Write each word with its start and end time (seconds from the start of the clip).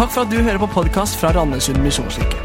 Takk 0.00 0.14
for 0.14 0.24
at 0.24 0.30
du 0.32 0.38
hører 0.40 0.56
på 0.56 0.66
podkast 0.72 1.18
fra 1.20 1.28
Randesund 1.36 1.82
misjonskirke. 1.84 2.38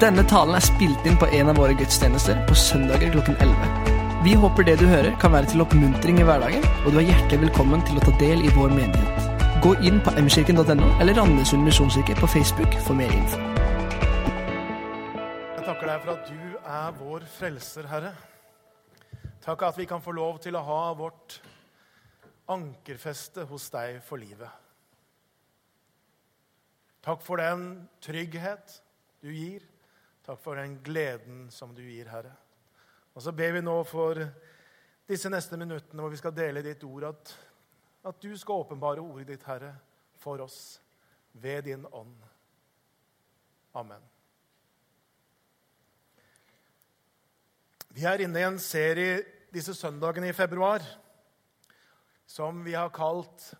Denne 0.00 0.22
talen 0.24 0.56
er 0.56 0.62
spilt 0.64 1.04
inn 1.04 1.18
på 1.20 1.26
en 1.36 1.50
av 1.52 1.58
våre 1.60 1.74
gudstjenester 1.76 2.38
på 2.48 2.56
søndager 2.56 3.12
klokken 3.12 3.36
11. 3.44 3.90
Vi 4.24 4.32
håper 4.40 4.64
det 4.64 4.78
du 4.80 4.86
hører, 4.88 5.10
kan 5.20 5.34
være 5.34 5.50
til 5.52 5.60
oppmuntring 5.66 6.22
i 6.22 6.24
hverdagen, 6.24 6.64
og 6.86 6.96
du 6.96 7.02
er 7.02 7.10
hjertelig 7.10 7.42
velkommen 7.42 7.84
til 7.84 8.00
å 8.00 8.06
ta 8.06 8.14
del 8.22 8.46
i 8.48 8.54
vår 8.56 8.72
menighet. 8.72 9.28
Gå 9.60 9.74
inn 9.84 10.00
på 10.00 10.16
mkirken.no 10.16 10.88
eller 10.94 11.20
Randesund 11.20 11.68
misjonskirke 11.68 12.16
på 12.22 12.32
Facebook 12.38 12.80
for 12.88 12.96
mer 12.96 13.12
info. 13.12 13.44
Jeg 15.58 15.68
takker 15.68 15.92
deg 15.92 16.02
for 16.08 16.16
at 16.16 16.32
du 16.32 16.58
er 16.64 16.98
vår 17.04 17.30
frelser, 17.36 17.92
Herre. 17.92 18.16
Takk 19.44 19.68
at 19.68 19.76
vi 19.76 19.90
kan 19.92 20.00
få 20.00 20.16
lov 20.16 20.40
til 20.40 20.56
å 20.56 20.64
ha 20.72 20.82
vårt 21.04 21.42
ankerfeste 22.48 23.44
hos 23.52 23.68
deg 23.76 24.00
for 24.08 24.16
livet. 24.24 24.63
Takk 27.04 27.20
for 27.20 27.36
den 27.36 27.84
trygghet 28.00 28.78
du 29.20 29.28
gir. 29.28 29.64
Takk 30.24 30.40
for 30.40 30.56
den 30.56 30.78
gleden 30.80 31.50
som 31.52 31.74
du 31.76 31.82
gir, 31.84 32.08
Herre. 32.08 32.32
Og 33.12 33.20
så 33.22 33.32
ber 33.36 33.52
vi 33.58 33.60
nå 33.60 33.74
for 33.84 34.22
disse 35.04 35.28
neste 35.28 35.58
minuttene 35.60 36.00
hvor 36.00 36.14
vi 36.14 36.20
skal 36.20 36.32
dele 36.32 36.62
ditt 36.64 36.80
ord, 36.88 37.10
at, 37.10 37.34
at 38.08 38.22
du 38.24 38.32
skal 38.40 38.64
åpenbare 38.64 39.04
ordet 39.04 39.34
ditt, 39.34 39.44
Herre, 39.44 39.74
for 40.16 40.40
oss 40.40 40.80
ved 41.36 41.68
din 41.68 41.84
ånd. 41.92 42.16
Amen. 43.76 44.00
Vi 47.94 48.06
er 48.08 48.24
inne 48.24 48.40
i 48.40 48.48
en 48.48 48.58
serie 48.58 49.20
disse 49.54 49.76
søndagene 49.76 50.32
i 50.32 50.34
februar 50.34 50.82
som 52.26 52.64
vi 52.64 52.72
har 52.74 52.88
kalt 52.94 53.52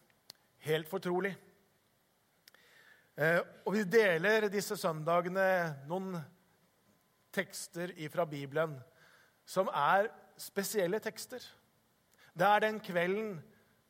Helt 0.65 0.89
fortrolig. 0.89 1.35
Eh, 3.15 3.41
og 3.63 3.77
vi 3.77 3.85
deler 3.87 4.49
disse 4.51 4.77
søndagene 4.79 5.47
noen 5.87 6.17
tekster 7.35 7.93
fra 8.11 8.27
Bibelen 8.27 8.75
som 9.47 9.69
er 9.71 10.09
spesielle 10.41 10.99
tekster. 11.03 11.43
Det 12.35 12.47
er 12.47 12.65
den 12.65 12.81
kvelden, 12.83 13.37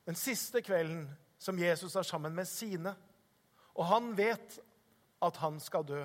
den 0.05 0.19
siste 0.19 0.61
kvelden 0.64 1.06
som 1.41 1.58
Jesus 1.58 1.97
er 1.97 2.05
sammen 2.05 2.34
med 2.36 2.48
sine. 2.48 2.92
Og 3.75 3.89
han 3.89 4.12
vet 4.16 4.58
at 5.25 5.41
han 5.41 5.56
skal 5.61 5.86
dø. 5.88 6.03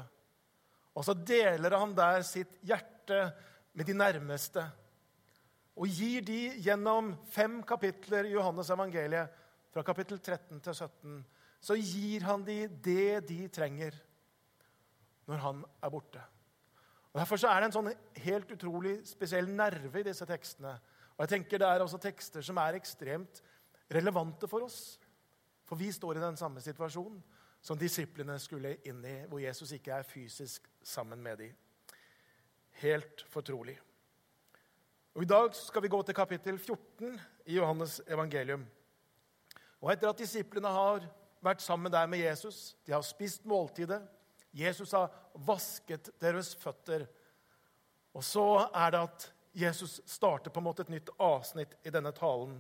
Og 0.96 1.06
så 1.06 1.14
deler 1.14 1.76
han 1.76 1.96
der 1.98 2.24
sitt 2.28 2.56
hjerte 2.64 3.34
med 3.76 3.88
de 3.88 3.98
nærmeste. 3.98 4.64
Og 5.80 5.92
gir 5.92 6.24
de 6.28 6.40
gjennom 6.64 7.14
fem 7.32 7.60
kapitler 7.68 8.28
i 8.28 8.34
Johannes 8.34 8.72
evangeliet, 8.72 9.36
fra 9.70 9.84
kapittel 9.86 10.18
13 10.18 10.60
til 10.66 10.74
17, 10.74 11.20
så 11.60 11.76
gir 11.76 12.24
han 12.24 12.44
dem 12.48 12.76
det 12.84 13.20
de 13.28 13.40
trenger 13.52 13.96
når 15.30 15.42
han 15.44 15.64
er 15.84 15.92
borte. 15.94 16.22
Og 17.12 17.20
Derfor 17.20 17.42
er 17.50 17.60
det 17.60 17.70
en 17.70 17.76
sånn 17.76 17.92
helt 18.24 18.52
utrolig 18.54 19.00
spesiell 19.10 19.50
nerve 19.50 20.02
i 20.02 20.06
disse 20.08 20.26
tekstene. 20.30 20.76
Og 21.18 21.26
jeg 21.26 21.34
tenker 21.36 21.60
Det 21.60 21.68
er 21.68 21.84
også 21.84 22.00
tekster 22.02 22.46
som 22.46 22.58
er 22.62 22.78
ekstremt 22.78 23.42
relevante 23.92 24.48
for 24.48 24.64
oss. 24.64 25.00
For 25.66 25.78
vi 25.78 25.92
står 25.92 26.18
i 26.18 26.24
den 26.24 26.38
samme 26.38 26.62
situasjonen 26.62 27.20
som 27.62 27.78
disiplene 27.78 28.38
skulle 28.40 28.78
inn 28.88 29.04
i, 29.04 29.18
hvor 29.28 29.42
Jesus 29.44 29.74
ikke 29.76 29.98
er 29.98 30.08
fysisk 30.08 30.70
sammen 30.82 31.20
med 31.22 31.42
dem. 31.42 31.56
Helt 32.80 33.26
fortrolig. 33.28 33.76
Og 35.18 35.26
I 35.26 35.28
dag 35.28 35.56
skal 35.58 35.84
vi 35.84 35.92
gå 35.92 36.00
til 36.08 36.16
kapittel 36.16 36.60
14 36.60 37.20
i 37.52 37.58
Johannes 37.58 38.00
evangelium. 38.08 38.64
Og 39.82 39.92
Etter 39.92 40.10
at 40.10 40.22
disiplene 40.22 40.72
har 40.72 41.04
vært 41.44 41.64
sammen 41.64 41.92
der 41.92 42.08
med 42.08 42.24
Jesus. 42.24 42.76
De 42.86 42.94
har 42.96 43.06
spist 43.06 43.46
måltidet. 43.48 44.02
Jesus 44.52 44.92
har 44.98 45.12
vasket 45.34 46.12
deres 46.22 46.56
føtter. 46.58 47.06
Og 48.14 48.26
så 48.26 48.46
er 48.74 48.96
det 48.96 49.04
at 49.06 49.28
Jesus 49.60 50.00
starter 50.06 50.52
på 50.52 50.62
en 50.62 50.68
måte 50.68 50.86
et 50.86 50.94
nytt 50.94 51.12
avsnitt 51.22 51.76
i 51.86 51.94
denne 51.94 52.12
talen. 52.16 52.60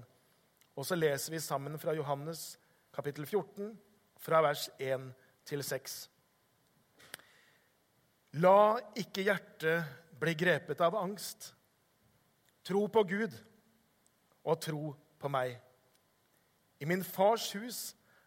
Og 0.76 0.86
så 0.86 0.98
leser 0.98 1.34
vi 1.34 1.42
sammen 1.44 1.78
fra 1.82 1.94
Johannes 1.98 2.58
kapittel 2.96 3.26
14, 3.26 3.74
fra 4.20 4.42
vers 4.44 4.70
1 4.80 5.10
til 5.48 5.64
6. 5.64 6.00
La 8.44 8.78
ikke 9.00 9.26
hjertet 9.26 10.20
bli 10.20 10.36
grepet 10.38 10.82
av 10.86 10.98
angst. 11.00 11.54
Tro 12.64 12.86
på 12.92 13.04
Gud 13.10 13.34
og 14.46 14.60
tro 14.62 14.92
på 15.20 15.32
meg. 15.32 15.56
I 16.80 16.88
min 16.88 17.04
fars 17.04 17.50
hus 17.58 17.80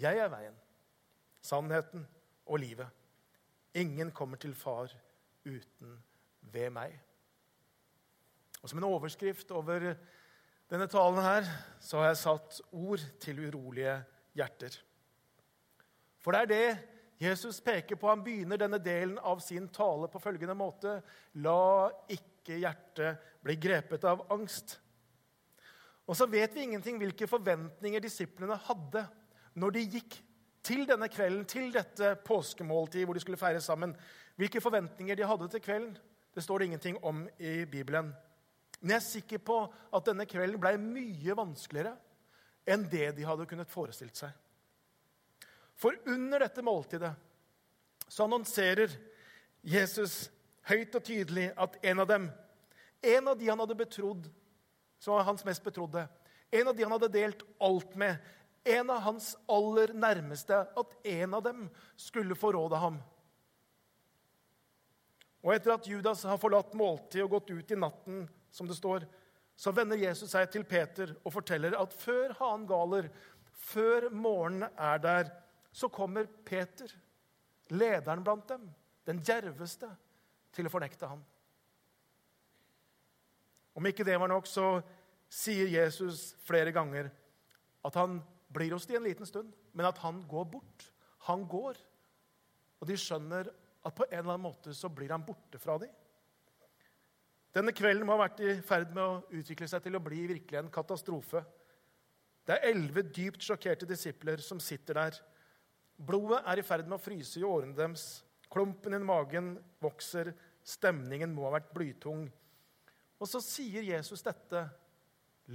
jeg 0.00 0.18
er 0.18 0.30
veien, 0.32 0.56
sannheten 1.42 2.06
og 2.46 2.60
livet. 2.62 2.88
Ingen 3.74 4.12
kommer 4.12 4.40
til 4.40 4.54
far 4.54 4.92
uten 5.44 5.96
ved 6.52 6.70
meg. 6.70 6.94
Og 8.62 8.68
Som 8.68 8.78
en 8.78 8.88
overskrift 8.88 9.50
over 9.50 9.94
denne 10.70 10.86
talen 10.86 11.22
her, 11.22 11.48
så 11.80 11.98
har 11.98 12.12
jeg 12.12 12.22
satt 12.22 12.60
ord 12.72 13.02
til 13.20 13.40
urolige 13.48 13.96
hjerter. 14.38 14.78
For 16.22 16.32
det 16.32 16.40
er 16.40 16.52
det 16.52 16.88
Jesus 17.22 17.60
peker 17.60 17.98
på. 17.98 18.08
Han 18.08 18.22
begynner 18.24 18.58
denne 18.58 18.78
delen 18.82 19.18
av 19.18 19.42
sin 19.42 19.68
tale 19.74 20.08
på 20.10 20.22
følgende 20.22 20.54
måte.: 20.58 21.00
La 21.42 21.90
ikke 22.10 22.60
hjertet 22.62 23.42
bli 23.42 23.56
grepet 23.58 24.04
av 24.04 24.24
angst. 24.32 24.78
Og 26.06 26.16
så 26.18 26.26
vet 26.26 26.54
vi 26.54 26.66
ingenting 26.66 26.98
hvilke 26.98 27.28
forventninger 27.30 28.02
disiplene 28.02 28.56
hadde 28.66 29.04
når 29.54 29.74
de 29.76 29.86
gikk 29.96 30.18
til 30.62 30.84
denne 30.88 31.08
kvelden, 31.10 31.44
til 31.48 31.72
dette 31.74 32.14
påskemåltidet 32.24 33.06
hvor 33.06 33.18
de 33.18 33.22
skulle 33.24 33.40
feire 33.40 33.60
sammen, 33.60 33.94
hvilke 34.38 34.62
forventninger 34.62 35.18
de 35.18 35.26
hadde 35.26 35.48
til 35.52 35.62
kvelden, 35.64 35.96
det 36.34 36.44
står 36.44 36.58
det 36.58 36.70
ingenting 36.70 37.04
om 37.04 37.26
i 37.38 37.64
Bibelen. 37.64 38.12
Men 38.80 38.90
jeg 38.90 38.96
er 38.96 39.06
sikker 39.06 39.42
på 39.44 39.58
at 39.94 40.06
denne 40.06 40.26
kvelden 40.26 40.60
ble 40.60 40.76
mye 40.80 41.36
vanskeligere 41.36 41.96
enn 42.72 42.86
det 42.90 43.10
de 43.16 43.26
hadde 43.26 43.46
kunnet 43.50 43.70
forestilt 43.70 44.16
seg. 44.16 44.30
For 45.76 45.98
under 46.06 46.44
dette 46.44 46.62
måltidet 46.64 47.12
så 48.06 48.24
annonserer 48.24 48.94
Jesus 49.62 50.30
høyt 50.68 50.94
og 50.94 51.04
tydelig 51.06 51.48
at 51.58 51.78
en 51.82 52.02
av 52.02 52.08
dem, 52.10 52.28
en 53.02 53.28
av 53.28 53.38
de 53.38 53.48
han 53.50 53.62
hadde 53.62 53.78
betrodd, 53.78 54.28
som 55.02 55.16
var 55.16 55.26
hans 55.26 55.44
mest 55.46 55.64
betrodde, 55.64 56.04
en 56.52 56.68
av 56.68 56.76
de 56.76 56.84
han 56.84 56.94
hadde 56.94 57.10
delt 57.14 57.42
alt 57.62 57.96
med, 57.98 58.18
en 58.64 58.90
av 58.90 59.00
hans 59.06 59.32
aller 59.50 59.92
nærmeste, 59.94 60.54
at 60.54 60.94
en 61.08 61.34
av 61.34 61.42
dem 61.42 61.64
skulle 61.98 62.36
forråde 62.38 62.78
ham. 62.78 63.00
Og 65.42 65.54
etter 65.54 65.74
at 65.74 65.88
Judas 65.90 66.22
har 66.28 66.38
forlatt 66.38 66.74
måltid 66.78 67.24
og 67.24 67.36
gått 67.36 67.50
ut 67.50 67.74
i 67.74 67.78
natten, 67.78 68.26
som 68.54 68.68
det 68.68 68.78
står, 68.78 69.08
så 69.58 69.72
vender 69.74 70.00
Jesus 70.00 70.30
seg 70.32 70.48
til 70.52 70.64
Peter 70.68 71.14
og 71.22 71.34
forteller 71.34 71.74
at 71.78 71.94
før 71.96 72.34
hanen 72.38 72.68
galer, 72.70 73.08
før 73.52 74.08
morgenen 74.14 74.68
er 74.78 75.02
der, 75.02 75.32
så 75.72 75.88
kommer 75.90 76.28
Peter, 76.46 76.90
lederen 77.72 78.22
blant 78.24 78.48
dem, 78.50 78.66
den 79.08 79.22
djerveste, 79.24 79.88
til 80.52 80.68
å 80.68 80.72
fornekte 80.72 81.08
ham. 81.08 81.22
Om 83.72 83.86
ikke 83.88 84.04
det 84.04 84.18
var 84.20 84.28
nok, 84.28 84.46
så 84.46 84.82
sier 85.32 85.70
Jesus 85.72 86.34
flere 86.44 86.74
ganger 86.76 87.08
at 87.82 87.96
han 87.96 88.18
blir 88.52 88.74
hos 88.74 88.86
de 88.88 88.98
en 88.98 89.06
liten 89.06 89.28
stund, 89.28 89.52
men 89.72 89.88
at 89.88 89.98
han 90.04 90.20
går 90.28 90.46
bort. 90.52 90.86
Han 91.28 91.46
går. 91.48 91.78
Og 92.82 92.88
de 92.88 92.98
skjønner 92.98 93.50
at 93.82 93.96
på 93.96 94.06
en 94.08 94.18
eller 94.18 94.34
annen 94.34 94.48
måte 94.48 94.74
så 94.76 94.90
blir 94.92 95.12
han 95.14 95.24
borte 95.26 95.60
fra 95.62 95.78
dem. 95.82 95.90
Denne 97.52 97.74
kvelden 97.76 98.06
må 98.08 98.14
ha 98.16 98.24
vært 98.24 98.40
i 98.40 98.54
ferd 98.64 98.94
med 98.96 99.02
å 99.04 99.40
utvikle 99.40 99.68
seg 99.68 99.84
til 99.84 99.98
å 99.98 100.02
bli 100.02 100.22
virkelig 100.30 100.58
en 100.62 100.72
katastrofe. 100.72 101.42
Det 102.46 102.56
er 102.56 102.72
elleve 102.72 103.04
dypt 103.04 103.44
sjokkerte 103.44 103.86
disipler 103.86 104.40
som 104.42 104.60
sitter 104.62 104.98
der. 104.98 105.18
Blodet 106.02 106.40
er 106.48 106.58
i 106.58 106.64
ferd 106.66 106.88
med 106.88 106.96
å 106.96 107.02
fryse 107.02 107.38
i 107.38 107.46
årene 107.46 107.76
deres. 107.76 108.22
Klumpen 108.52 108.96
i 108.96 109.02
magen 109.04 109.54
vokser. 109.82 110.32
Stemningen 110.64 111.34
må 111.34 111.46
ha 111.46 111.58
vært 111.58 111.70
blytung. 111.74 112.24
Og 113.20 113.28
så 113.28 113.42
sier 113.44 113.84
Jesus 113.86 114.24
dette. 114.24 114.64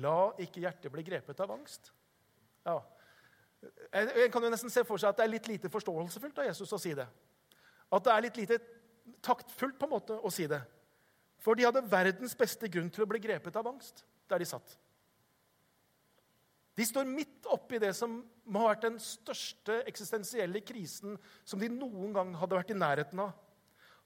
La 0.04 0.18
ikke 0.44 0.62
hjertet 0.64 0.94
bli 0.94 1.04
grepet 1.08 1.42
av 1.44 1.52
angst. 1.56 1.92
Ja, 2.68 2.78
En 3.92 4.32
kan 4.32 4.44
jo 4.44 4.52
nesten 4.54 4.72
se 4.72 4.84
for 4.86 5.02
seg 5.02 5.10
at 5.10 5.20
det 5.20 5.26
er 5.26 5.34
litt 5.34 5.48
lite 5.50 5.70
forståelsesfullt 5.74 6.44
av 6.44 6.50
Jesus 6.50 6.74
å 6.76 6.80
si 6.82 6.92
det. 6.98 7.08
At 7.90 8.04
det 8.06 8.12
er 8.14 8.26
litt 8.28 8.38
lite 8.38 8.58
taktfullt 9.24 9.80
på 9.80 9.88
en 9.88 9.96
måte 9.96 10.18
å 10.20 10.32
si 10.34 10.46
det. 10.52 10.60
For 11.42 11.58
de 11.58 11.66
hadde 11.66 11.86
verdens 11.90 12.36
beste 12.38 12.70
grunn 12.70 12.92
til 12.94 13.06
å 13.06 13.10
bli 13.10 13.22
grepet 13.24 13.56
av 13.58 13.70
angst 13.72 14.04
der 14.30 14.44
de 14.44 14.48
satt. 14.50 14.76
De 16.78 16.86
står 16.86 17.10
midt 17.10 17.48
oppi 17.50 17.80
det 17.82 17.94
som 17.98 18.20
må 18.46 18.62
ha 18.62 18.74
vært 18.74 18.86
den 18.86 19.00
største 19.02 19.80
eksistensielle 19.90 20.62
krisen 20.62 21.16
som 21.48 21.62
de 21.62 21.72
noen 21.74 22.14
gang 22.14 22.36
hadde 22.38 22.60
vært 22.60 22.74
i 22.76 22.78
nærheten 22.78 23.24
av. 23.24 23.32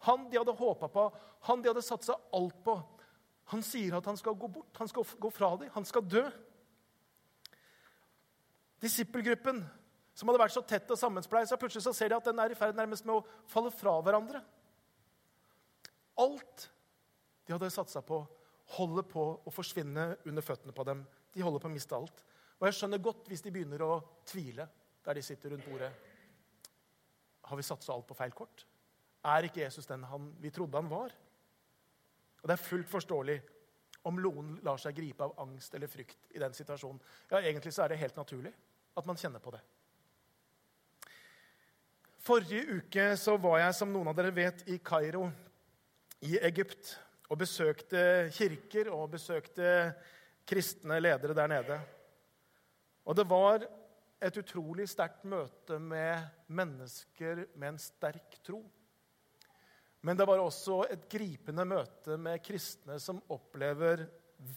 Han 0.08 0.30
de 0.32 0.40
hadde 0.40 0.56
håpa 0.56 0.88
på, 0.90 1.10
han 1.50 1.62
de 1.62 1.70
hadde 1.70 1.84
satsa 1.84 2.16
alt 2.34 2.62
på. 2.64 2.78
Han 3.52 3.66
sier 3.66 3.98
at 3.98 4.08
han 4.08 4.18
skal 4.18 4.38
gå 4.40 4.48
bort, 4.48 4.72
han 4.80 4.88
skal 4.88 5.04
gå 5.04 5.34
fra 5.34 5.52
dem, 5.60 5.74
han 5.76 5.86
skal 5.86 6.06
dø. 6.08 6.24
Disippelgruppen, 8.82 9.62
som 10.18 10.30
hadde 10.30 10.42
vært 10.42 10.56
så 10.56 10.64
tett 10.66 10.90
og 10.92 11.00
sammenspleisa, 11.00 11.58
plutselig 11.60 11.86
så 11.86 11.94
ser 11.96 12.12
de 12.12 12.18
at 12.18 12.28
den 12.28 12.40
er 12.42 12.54
i 12.54 12.58
ferd 12.58 12.78
nærmest 12.78 13.06
med 13.06 13.20
å 13.20 13.42
falle 13.50 13.72
fra 13.74 13.94
hverandre. 14.02 14.42
Alt 16.22 16.68
de 17.46 17.54
hadde 17.54 17.72
satsa 17.74 18.02
på, 18.06 18.20
holder 18.78 19.06
på 19.08 19.24
å 19.46 19.54
forsvinne 19.54 20.08
under 20.28 20.46
føttene 20.46 20.74
på 20.76 20.86
dem. 20.88 21.04
De 21.34 21.44
holder 21.46 21.64
på 21.64 21.70
å 21.70 21.74
miste 21.74 21.98
alt. 21.98 22.24
Og 22.60 22.68
jeg 22.68 22.78
skjønner 22.78 23.02
godt 23.04 23.30
hvis 23.30 23.44
de 23.46 23.54
begynner 23.54 23.84
å 23.86 24.02
tvile 24.28 24.68
der 25.06 25.18
de 25.18 25.24
sitter 25.26 25.54
rundt 25.54 25.68
bordet. 25.70 25.92
Har 27.50 27.58
vi 27.58 27.66
satsa 27.66 27.94
alt 27.94 28.08
på 28.10 28.18
feil 28.18 28.34
kort? 28.38 28.66
Er 29.28 29.46
ikke 29.46 29.62
Jesus 29.62 29.90
den 29.90 30.06
han, 30.10 30.32
vi 30.42 30.52
trodde 30.54 30.78
han 30.78 30.90
var? 30.90 31.14
Og 32.42 32.50
Det 32.50 32.56
er 32.56 32.66
fullt 32.66 32.90
forståelig 32.90 33.38
om 34.10 34.18
noen 34.18 34.56
lar 34.66 34.82
seg 34.82 34.98
gripe 34.98 35.26
av 35.26 35.38
angst 35.44 35.76
eller 35.78 35.90
frykt 35.90 36.32
i 36.34 36.42
den 36.42 36.54
situasjonen. 36.58 37.02
Ja, 37.30 37.42
Egentlig 37.42 37.74
så 37.76 37.84
er 37.84 37.94
det 37.94 38.02
helt 38.02 38.18
naturlig 38.18 38.54
at 38.98 39.08
man 39.08 39.20
kjenner 39.20 39.44
på 39.44 39.54
det. 39.56 39.62
Forrige 42.22 42.78
uke 42.78 43.06
så 43.18 43.38
var 43.42 43.64
jeg, 43.64 43.76
som 43.80 43.90
noen 43.90 44.12
av 44.12 44.18
dere 44.18 44.34
vet, 44.36 44.66
i 44.70 44.78
Kairo 44.78 45.26
i 46.28 46.36
Egypt 46.38 46.94
og 47.32 47.40
besøkte 47.42 48.30
kirker 48.36 48.92
og 48.94 49.10
besøkte 49.16 49.72
kristne 50.46 51.00
ledere 51.02 51.34
der 51.38 51.50
nede. 51.50 51.80
Og 53.08 53.18
det 53.18 53.26
var 53.30 53.66
et 54.22 54.38
utrolig 54.38 54.86
sterkt 54.92 55.24
møte 55.26 55.80
med 55.82 56.46
mennesker 56.54 57.46
med 57.56 57.72
en 57.72 57.82
sterk 57.82 58.38
tro. 58.46 58.62
Men 60.06 60.18
det 60.18 60.28
var 60.30 60.42
også 60.42 60.84
et 60.94 61.08
gripende 61.10 61.66
møte 61.66 62.18
med 62.22 62.42
kristne 62.46 63.00
som 63.02 63.22
opplever 63.34 64.06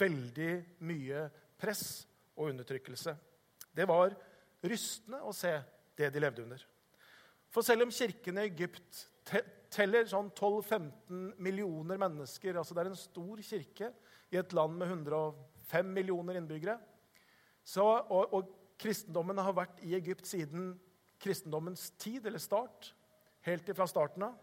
veldig 0.01 0.53
mye 0.85 1.27
press 1.61 2.05
og 2.37 2.51
undertrykkelse. 2.51 3.15
Det 3.75 3.87
var 3.91 4.15
rystende 4.65 5.21
å 5.27 5.35
se 5.35 5.53
det 5.99 6.11
de 6.15 6.23
levde 6.23 6.45
under. 6.45 6.63
For 7.55 7.67
selv 7.67 7.87
om 7.87 7.93
kirken 7.95 8.39
i 8.39 8.49
Egypt 8.49 9.05
teller 9.75 10.07
sånn 10.11 10.31
12-15 10.35 11.35
millioner 11.43 11.99
mennesker, 12.01 12.59
altså 12.59 12.75
det 12.75 12.85
er 12.85 12.91
en 12.93 12.99
stor 12.99 13.43
kirke 13.45 13.91
i 14.35 14.39
et 14.41 14.55
land 14.57 14.77
med 14.81 14.91
105 14.91 15.93
millioner 15.95 16.39
innbyggere, 16.41 16.79
så, 17.65 17.85
og, 17.85 18.35
og, 18.35 18.61
kristendommen 18.75 19.39
har 19.39 19.55
vært 19.55 19.79
i 19.87 19.93
Egypt 19.97 20.27
siden 20.27 20.73
kristendommens 21.23 21.93
tid, 22.03 22.27
eller 22.27 22.43
start, 22.43 22.89
helt 23.47 23.69
fra 23.79 23.87
starten 23.89 24.27
av. 24.27 24.35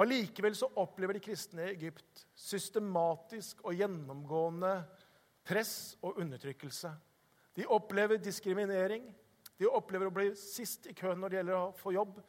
Allikevel 0.00 0.54
så 0.56 0.68
opplever 0.80 1.18
de 1.18 1.24
kristne 1.24 1.66
i 1.66 1.72
Egypt 1.74 2.22
systematisk 2.38 3.64
og 3.66 3.74
gjennomgående 3.76 4.70
press 5.44 5.74
og 6.06 6.22
undertrykkelse. 6.22 6.94
De 7.54 7.66
opplever 7.66 8.20
diskriminering. 8.22 9.08
De 9.58 9.68
opplever 9.68 10.08
å 10.08 10.14
bli 10.14 10.30
sist 10.38 10.86
i 10.88 10.94
køen 10.96 11.20
når 11.20 11.32
det 11.32 11.40
gjelder 11.40 11.58
å 11.58 11.72
få 11.76 11.92
jobb. 11.94 12.20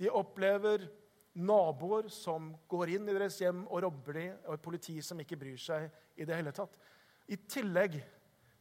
De 0.00 0.10
opplever 0.10 0.88
naboer 1.34 2.08
som 2.12 2.52
går 2.70 2.94
inn 2.94 3.08
i 3.08 3.14
deres 3.14 3.40
hjem 3.42 3.64
og 3.66 3.82
robber 3.86 4.18
dem, 4.18 4.34
og 4.46 4.56
et 4.56 4.64
politi 4.64 4.98
som 5.02 5.20
ikke 5.22 5.38
bryr 5.38 5.60
seg 5.60 5.88
i 6.20 6.26
det 6.26 6.36
hele 6.36 6.52
tatt. 6.54 6.76
I 7.26 7.38
tillegg 7.50 7.96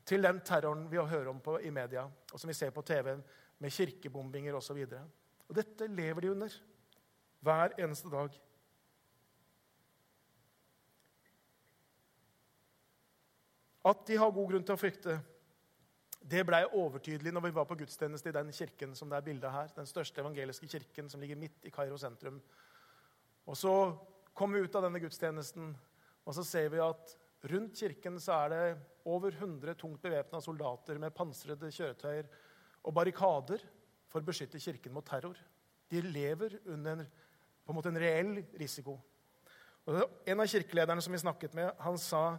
til 0.08 0.26
den 0.26 0.40
terroren 0.46 0.88
vi 0.92 0.98
hører 0.98 1.30
om 1.32 1.42
på, 1.44 1.60
i 1.62 1.72
media, 1.74 2.06
og 2.06 2.40
som 2.40 2.50
vi 2.50 2.58
ser 2.58 2.74
på 2.76 2.84
TV, 2.86 3.16
med 3.60 3.72
kirkebombinger 3.72 4.56
osv. 4.58 4.80
Dette 5.54 5.88
lever 5.88 6.26
de 6.26 6.32
under 6.34 6.56
hver 7.44 7.76
eneste 7.78 8.10
dag. 8.12 8.34
At 13.84 14.04
de 14.08 14.18
har 14.18 14.32
god 14.32 14.50
grunn 14.50 14.66
til 14.66 14.76
å 14.76 14.80
frykte, 14.80 15.20
det 16.24 16.46
blei 16.48 16.62
overtydelig 16.66 17.34
når 17.34 17.48
vi 17.48 17.54
var 17.56 17.68
på 17.68 17.76
gudstjeneste 17.82 18.32
i 18.32 18.36
den 18.36 18.52
kirken 18.56 18.96
som 18.96 19.10
det 19.12 19.18
er 19.18 19.26
bildet 19.26 19.52
her, 19.52 19.72
den 19.76 19.90
største 19.90 20.22
evangeliske 20.24 20.70
kirken 20.72 21.10
som 21.12 21.22
ligger 21.22 21.40
midt 21.40 21.68
i 21.68 21.72
Kairo 21.74 21.98
sentrum. 22.00 22.40
Og 23.46 23.58
Så 23.58 23.74
kom 24.34 24.54
vi 24.54 24.64
ut 24.64 24.76
av 24.76 24.88
denne 24.88 25.02
gudstjenesten, 25.04 25.74
og 26.26 26.36
så 26.36 26.44
ser 26.48 26.70
vi 26.74 26.80
at 26.82 27.16
rundt 27.52 27.78
kirken 27.78 28.20
så 28.24 28.38
er 28.46 28.50
det 28.50 28.64
over 29.06 29.36
100 29.36 29.76
tungt 29.76 30.02
bevæpna 30.02 30.40
soldater 30.42 30.98
med 30.98 31.14
pansrede 31.14 31.70
kjøretøyer 31.72 32.30
og 32.84 32.96
barrikader 32.96 33.62
for 34.10 34.24
å 34.24 34.26
beskytte 34.26 34.62
kirken 34.64 34.96
mot 34.96 35.06
terror. 35.06 35.38
De 35.92 36.02
lever 36.02 36.58
under 36.66 37.04
på 37.64 37.72
en 37.72 37.78
måte 37.78 37.92
en 37.92 38.00
reell 38.00 38.40
risiko. 38.60 38.96
Og 39.86 40.00
en 40.26 40.40
av 40.40 40.48
kirkelederne 40.48 41.04
som 41.04 41.14
vi 41.14 41.20
snakket 41.20 41.56
med, 41.58 41.72
han 41.84 42.00
sa, 42.00 42.38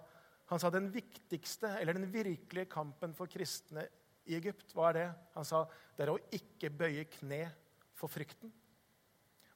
han 0.50 0.60
sa 0.60 0.70
den 0.70 0.90
viktigste, 0.92 1.70
eller 1.80 1.96
den 1.96 2.10
virkelige 2.12 2.68
kampen 2.70 3.14
for 3.16 3.30
kristne 3.30 3.86
i 4.28 4.36
Egypt, 4.36 4.72
hva 4.76 4.90
er 4.90 4.98
det? 4.98 5.06
Han 5.36 5.46
sa 5.48 5.64
det 5.96 6.04
er 6.04 6.12
å 6.12 6.20
ikke 6.36 6.70
bøye 6.72 7.06
kne 7.08 7.46
for 7.96 8.12
frykten. 8.12 8.52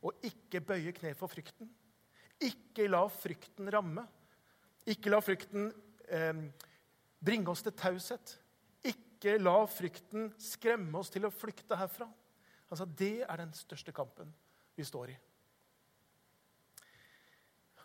Å 0.00 0.12
ikke 0.24 0.62
bøye 0.64 0.94
kne 0.96 1.12
for 1.18 1.30
frykten. 1.30 1.68
Ikke 2.44 2.86
la 2.88 3.02
frykten 3.10 3.68
ramme. 3.72 4.04
Ikke 4.88 5.10
la 5.12 5.20
frykten 5.24 5.72
eh, 6.08 6.44
bringe 7.18 7.50
oss 7.52 7.64
til 7.66 7.74
taushet. 7.76 8.36
Ikke 8.86 9.36
la 9.40 9.58
frykten 9.68 10.30
skremme 10.40 11.00
oss 11.00 11.10
til 11.12 11.26
å 11.26 11.34
flykte 11.34 11.76
herfra. 11.76 12.08
Han 12.68 12.80
sa 12.80 12.86
Det 12.86 13.24
er 13.24 13.40
den 13.40 13.52
største 13.56 13.92
kampen 13.96 14.30
vi 14.78 14.86
står 14.86 15.12
i. 15.12 15.18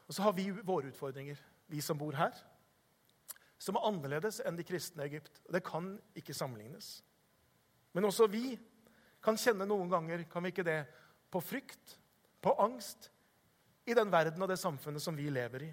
Og 0.07 0.15
så 0.15 0.25
har 0.27 0.35
vi 0.37 0.49
våre 0.51 0.91
utfordringer, 0.91 1.39
vi 1.71 1.81
som 1.81 1.97
bor 1.97 2.13
her, 2.13 2.35
som 3.63 3.79
er 3.79 3.87
annerledes 3.87 4.41
enn 4.43 4.57
de 4.59 4.65
kristne 4.67 5.05
i 5.05 5.11
Egypt. 5.13 5.39
Det 5.47 5.63
kan 5.63 5.93
ikke 6.19 6.35
sammenlignes. 6.35 6.97
Men 7.95 8.09
også 8.09 8.27
vi 8.27 8.57
kan 9.23 9.39
kjenne 9.39 9.67
noen 9.69 9.91
ganger 9.91 10.25
kan 10.31 10.43
vi 10.43 10.51
ikke 10.51 10.67
det, 10.67 10.81
på 11.31 11.39
frykt, 11.41 11.97
på 12.43 12.51
angst, 12.59 13.07
i 13.87 13.95
den 13.95 14.11
verden 14.11 14.43
og 14.43 14.51
det 14.51 14.59
samfunnet 14.59 15.03
som 15.03 15.15
vi 15.15 15.29
lever 15.31 15.67
i. 15.67 15.71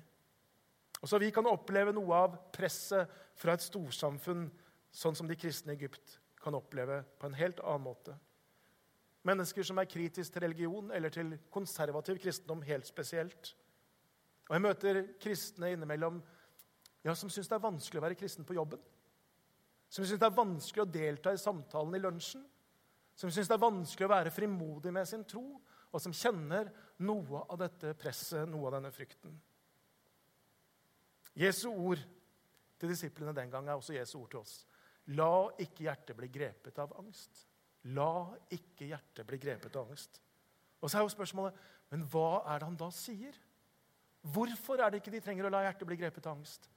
Og 1.00 1.08
så 1.08 1.18
Vi 1.18 1.30
kan 1.30 1.46
oppleve 1.46 1.92
noe 1.96 2.14
av 2.14 2.34
presset 2.52 3.08
fra 3.38 3.54
et 3.54 3.64
storsamfunn, 3.64 4.50
sånn 4.92 5.16
som 5.16 5.28
de 5.28 5.36
kristne 5.38 5.72
i 5.72 5.78
Egypt 5.78 6.18
kan 6.42 6.54
oppleve 6.54 7.02
på 7.18 7.28
en 7.28 7.38
helt 7.38 7.60
annen 7.60 7.86
måte. 7.86 8.16
Mennesker 9.24 9.64
som 9.64 9.78
er 9.78 9.88
kritiske 9.88 10.34
til 10.34 10.44
religion 10.44 10.90
eller 10.90 11.12
til 11.12 11.38
konservativ 11.52 12.18
kristendom 12.20 12.62
helt 12.62 12.88
spesielt. 12.88 13.54
Og 14.48 14.54
Jeg 14.56 14.62
møter 14.62 15.00
kristne 15.20 15.72
innimellom 15.72 16.22
ja, 17.02 17.14
som 17.16 17.30
syns 17.32 17.48
det 17.48 17.56
er 17.56 17.64
vanskelig 17.64 18.00
å 18.00 18.04
være 18.04 18.18
kristen 18.18 18.46
på 18.46 18.56
jobben. 18.56 18.80
Som 19.90 20.06
syns 20.06 20.20
det 20.20 20.28
er 20.28 20.36
vanskelig 20.36 20.84
å 20.84 20.92
delta 20.92 21.32
i 21.34 21.40
samtalen 21.40 21.96
i 21.96 22.02
lunsjen. 22.02 22.42
Som 23.16 23.32
syns 23.32 23.50
det 23.50 23.56
er 23.56 23.62
vanskelig 23.62 24.06
å 24.06 24.12
være 24.12 24.32
frimodig 24.34 24.92
med 24.94 25.08
sin 25.08 25.24
tro, 25.28 25.44
og 25.90 26.02
som 26.02 26.14
kjenner 26.14 26.70
noe 27.02 27.42
av 27.50 27.58
dette 27.64 27.94
presset, 27.98 28.46
noe 28.48 28.68
av 28.68 28.76
denne 28.78 28.92
frykten. 28.94 29.34
Jesu 31.40 31.68
ord 31.70 32.00
til 32.80 32.92
disiplene 32.92 33.34
den 33.36 33.50
gang 33.52 33.68
er 33.68 33.78
også 33.78 33.96
Jesu 33.96 34.18
ord 34.20 34.30
til 34.32 34.42
oss. 34.42 34.54
La 35.16 35.50
ikke 35.58 35.88
hjertet 35.88 36.16
bli 36.16 36.28
grepet 36.32 36.78
av 36.80 36.94
angst. 37.00 37.46
La 37.96 38.28
ikke 38.52 38.88
hjertet 38.92 39.26
bli 39.26 39.40
grepet 39.42 39.76
av 39.76 39.90
angst. 39.90 40.20
Og 40.80 40.88
så 40.88 40.98
er 40.98 41.04
jo 41.04 41.12
spørsmålet 41.12 41.56
men 41.90 42.04
hva 42.06 42.44
er 42.46 42.60
det 42.60 42.68
han 42.68 42.78
da 42.78 42.88
sier? 42.94 43.34
Hvorfor 44.22 44.78
er 44.78 44.92
det 44.92 45.00
ikke 45.00 45.14
de 45.16 45.22
trenger 45.24 45.48
å 45.48 45.52
la 45.52 45.64
hjertet 45.64 45.88
bli 45.88 45.98
grepet 45.98 46.28
av 46.28 46.38
angst? 46.38 46.68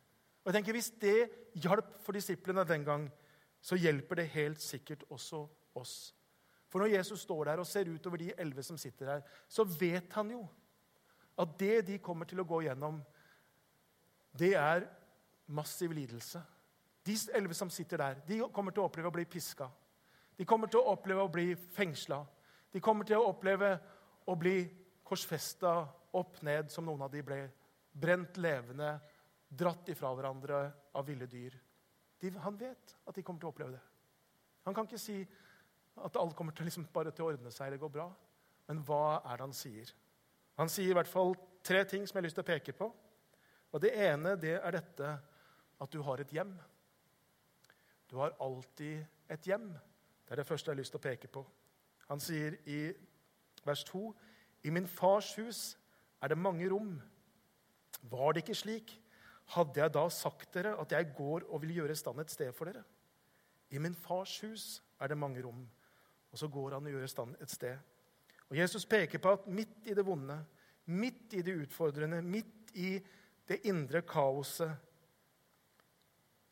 Og 0.44 0.50
jeg 0.50 0.58
tenker 0.60 0.76
Hvis 0.76 0.92
det 1.02 1.30
hjalp 1.64 1.96
for 2.04 2.12
disiplene 2.12 2.66
den 2.68 2.86
gang, 2.86 3.12
så 3.62 3.76
hjelper 3.76 4.16
det 4.16 4.28
helt 4.34 4.62
sikkert 4.62 5.04
også 5.10 5.48
oss. 5.76 6.16
For 6.68 6.80
når 6.80 6.96
Jesus 6.98 7.22
står 7.22 7.44
der 7.44 7.62
og 7.62 7.68
ser 7.68 7.90
utover 7.90 8.18
de 8.18 8.34
elleve 8.38 8.64
som 8.64 8.78
sitter 8.78 9.06
her, 9.06 9.22
så 9.48 9.64
vet 9.64 10.14
han 10.14 10.32
jo 10.32 10.42
at 11.38 11.60
det 11.60 11.88
de 11.88 12.00
kommer 12.02 12.26
til 12.26 12.42
å 12.42 12.46
gå 12.50 12.62
gjennom, 12.66 13.00
det 14.38 14.56
er 14.58 14.88
massiv 15.48 15.94
lidelse. 15.94 16.42
De 17.06 17.16
elleve 17.34 17.54
som 17.54 17.70
sitter 17.70 17.98
der, 17.98 18.20
de 18.28 18.42
kommer 18.54 18.72
til 18.72 18.84
å 18.84 18.90
oppleve 18.90 19.10
å 19.12 19.16
bli 19.16 19.26
piska. 19.26 19.70
De 20.38 20.46
kommer 20.50 20.68
til 20.68 20.82
å 20.82 20.94
oppleve 20.94 21.24
å 21.24 21.32
bli 21.32 21.54
fengsla. 21.56 22.24
De 22.74 22.82
kommer 22.82 23.06
til 23.06 23.22
å 23.22 23.30
oppleve 23.30 23.76
å 24.26 24.36
bli 24.40 24.58
korsfesta 25.06 25.76
opp 26.18 26.42
ned, 26.46 26.72
som 26.72 26.86
noen 26.86 27.06
av 27.06 27.12
de 27.14 27.22
ble. 27.26 27.42
Brent 27.94 28.38
levende, 28.42 28.96
dratt 29.58 29.90
ifra 29.94 30.12
hverandre 30.16 30.66
av 30.98 31.06
ville 31.08 31.28
dyr. 31.30 31.56
De, 32.20 32.32
han 32.44 32.58
vet 32.58 32.96
at 33.06 33.16
de 33.16 33.24
kommer 33.24 33.42
til 33.42 33.50
å 33.50 33.54
oppleve 33.54 33.76
det. 33.76 33.82
Han 34.64 34.76
kan 34.76 34.88
ikke 34.88 35.02
si 35.02 35.18
at 36.04 36.18
alt 36.18 36.36
kommer 36.36 36.56
til, 36.56 36.68
liksom 36.68 36.88
bare 36.94 37.12
til 37.12 37.26
å 37.26 37.34
ordne 37.34 37.52
seg 37.54 37.68
eller 37.68 37.82
gå 37.82 37.90
bra. 37.92 38.08
Men 38.70 38.82
hva 38.88 39.20
er 39.20 39.38
det 39.38 39.46
han 39.46 39.56
sier? 39.58 39.90
Han 40.58 40.72
sier 40.72 40.94
i 40.94 40.98
hvert 40.98 41.10
fall 41.10 41.36
tre 41.66 41.84
ting 41.90 42.06
som 42.08 42.16
jeg 42.16 42.22
har 42.22 42.28
lyst 42.30 42.40
til 42.40 42.46
å 42.46 42.52
peke 42.52 42.76
på. 42.78 42.90
Og 43.74 43.82
Det 43.82 43.92
ene 44.06 44.36
det 44.38 44.56
er 44.60 44.76
dette 44.76 45.16
at 45.82 45.92
du 45.92 46.02
har 46.06 46.22
et 46.22 46.34
hjem. 46.34 46.54
Du 48.10 48.20
har 48.22 48.36
alltid 48.40 49.04
et 49.34 49.48
hjem. 49.50 49.72
Det 50.24 50.36
er 50.36 50.42
det 50.42 50.48
første 50.48 50.70
jeg 50.70 50.76
har 50.76 50.82
lyst 50.82 50.94
til 50.94 51.02
å 51.02 51.08
peke 51.08 51.28
på. 51.28 51.44
Han 52.08 52.22
sier 52.22 52.60
i 52.70 52.94
vers 53.66 53.84
2.: 53.90 54.14
I 54.64 54.70
min 54.70 54.88
fars 54.88 55.34
hus 55.36 55.78
er 56.22 56.28
det 56.28 56.38
mange 56.38 56.70
rom. 56.70 57.02
Var 58.02 58.34
det 58.34 58.44
ikke 58.44 58.56
slik, 58.56 59.03
hadde 59.54 59.82
jeg 59.82 59.94
da 59.94 60.04
sagt 60.14 60.54
dere 60.56 60.76
at 60.82 60.94
jeg 60.96 61.12
går 61.18 61.48
og 61.50 61.62
vil 61.64 61.76
gjøre 61.80 61.96
i 61.96 62.00
stand 62.00 62.22
et 62.24 62.32
sted 62.32 62.52
for 62.56 62.70
dere. 62.70 62.84
I 63.74 63.82
min 63.82 63.96
fars 63.98 64.38
hus 64.46 64.82
er 65.02 65.12
det 65.12 65.18
mange 65.20 65.44
rom. 65.44 65.64
Og 66.32 66.40
så 66.40 66.48
går 66.48 66.78
han 66.78 66.88
og 66.88 66.96
gjør 66.96 67.06
i 67.06 67.12
stand 67.12 67.36
et 67.42 67.52
sted. 67.52 67.78
Og 68.50 68.58
Jesus 68.58 68.86
peker 68.90 69.22
på 69.22 69.34
at 69.34 69.48
midt 69.48 69.90
i 69.90 69.96
det 69.98 70.06
vonde, 70.06 70.38
midt 70.86 71.34
i 71.38 71.42
det 71.46 71.56
utfordrende, 71.66 72.22
midt 72.22 72.74
i 72.78 72.96
det 73.48 73.60
indre 73.70 74.02
kaoset, 74.08 74.72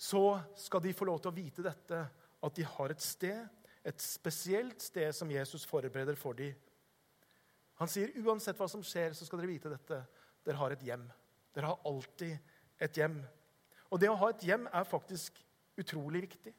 så 0.01 0.41
skal 0.57 0.81
de 0.81 0.93
få 0.97 1.05
lov 1.05 1.19
til 1.21 1.29
å 1.29 1.35
vite 1.35 1.65
dette, 1.65 1.97
at 2.41 2.55
de 2.57 2.65
har 2.65 2.89
et 2.89 3.03
sted, 3.05 3.41
et 3.85 4.01
spesielt 4.01 4.81
sted 4.81 5.13
som 5.13 5.29
Jesus 5.29 5.65
forbereder 5.69 6.17
for 6.17 6.37
dem. 6.37 6.55
Han 7.81 7.89
sier 7.89 8.13
uansett 8.21 8.57
hva 8.57 8.67
som 8.69 8.81
skjer, 8.85 9.13
så 9.13 9.25
skal 9.25 9.41
dere 9.41 9.53
vite 9.53 9.69
dette. 9.69 9.99
Dere 10.45 10.57
har 10.57 10.73
et 10.73 10.83
hjem. 10.85 11.05
Dere 11.53 11.69
har 11.69 11.85
alltid 11.89 12.37
et 12.81 12.97
hjem. 12.97 13.19
Og 13.91 14.01
det 14.01 14.09
å 14.09 14.17
ha 14.19 14.31
et 14.31 14.45
hjem 14.47 14.67
er 14.71 14.87
faktisk 14.87 15.39
utrolig 15.79 16.25
viktig. 16.27 16.53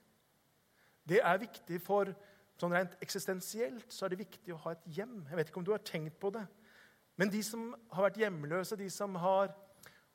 Det 1.08 1.18
er 1.18 1.42
viktig 1.42 1.80
for 1.82 2.12
sånn 2.60 2.74
rent 2.76 2.94
eksistensielt 3.02 3.90
så 3.90 4.06
er 4.06 4.12
det 4.12 4.22
viktig 4.22 4.54
å 4.54 4.60
ha 4.66 4.76
et 4.76 4.84
hjem. 4.98 5.22
Jeg 5.28 5.38
vet 5.38 5.50
ikke 5.50 5.62
om 5.62 5.66
du 5.66 5.74
har 5.74 5.82
tenkt 5.86 6.20
på 6.22 6.30
det. 6.34 6.44
Men 7.18 7.32
de 7.32 7.42
som 7.44 7.72
har 7.92 8.06
vært 8.06 8.20
hjemløse, 8.22 8.78
de 8.78 8.88
som 8.92 9.16
har 9.20 9.52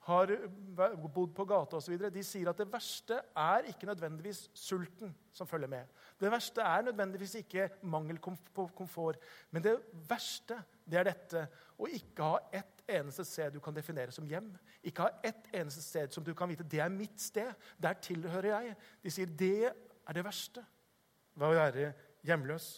har 0.08 0.32
bodd 1.12 1.34
på 1.36 1.46
gata 1.48 1.80
osv., 1.82 1.98
de 2.14 2.24
sier 2.24 2.48
at 2.48 2.60
det 2.62 2.70
verste 2.72 3.18
er 3.36 3.68
ikke 3.68 3.90
nødvendigvis 3.90 4.46
sulten 4.56 5.12
som 5.36 5.50
følger 5.50 5.72
med. 5.72 5.90
Det 6.20 6.32
verste 6.32 6.64
er 6.64 6.86
nødvendigvis 6.88 7.36
ikke 7.42 7.68
mangel 7.92 8.20
på 8.22 8.70
komfort. 8.78 9.20
Men 9.52 9.66
det 9.66 9.76
verste 10.08 10.62
det 10.88 11.00
er 11.00 11.10
dette 11.10 11.44
å 11.77 11.89
ikke 11.91 12.24
ha 12.24 12.39
ett 12.56 12.84
eneste 12.98 13.25
sted 13.27 13.53
du 13.53 13.60
kan 13.63 13.75
definere 13.75 14.13
som 14.15 14.27
hjem. 14.27 14.50
Ikke 14.88 15.06
ha 15.06 15.22
ett 15.27 15.50
eneste 15.56 15.84
sted 15.84 16.13
som 16.15 16.24
du 16.24 16.34
kan 16.38 16.50
vite 16.50 16.63
det 16.63 16.79
er 16.84 16.94
mitt 16.94 17.20
sted. 17.22 17.51
Der 17.77 18.00
tilhører 18.01 18.53
jeg. 18.53 18.75
De 19.03 19.12
sier 19.12 19.32
det 19.39 19.72
er 19.72 20.15
det 20.15 20.25
verste 20.25 20.63
ved 21.36 21.50
å 21.50 21.58
være 21.58 21.91
hjemløs. 22.25 22.70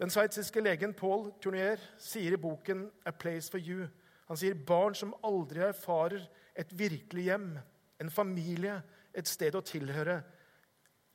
Den 0.00 0.12
sveitsiske 0.12 0.62
legen 0.62 0.94
Paul 0.96 1.32
Tournier 1.42 1.82
sier 2.00 2.32
i 2.32 2.40
boken 2.40 2.86
'A 3.04 3.10
Place 3.10 3.50
for 3.50 3.58
You' 3.58 3.90
Han 4.30 4.38
sier 4.38 4.54
barn 4.54 4.94
som 4.94 5.10
aldri 5.26 5.58
erfarer 5.66 6.22
et 6.54 6.70
virkelig 6.78 7.24
hjem, 7.24 7.58
en 8.00 8.10
familie, 8.10 8.76
et 9.14 9.26
sted 9.26 9.56
å 9.58 9.62
tilhøre. 9.66 10.20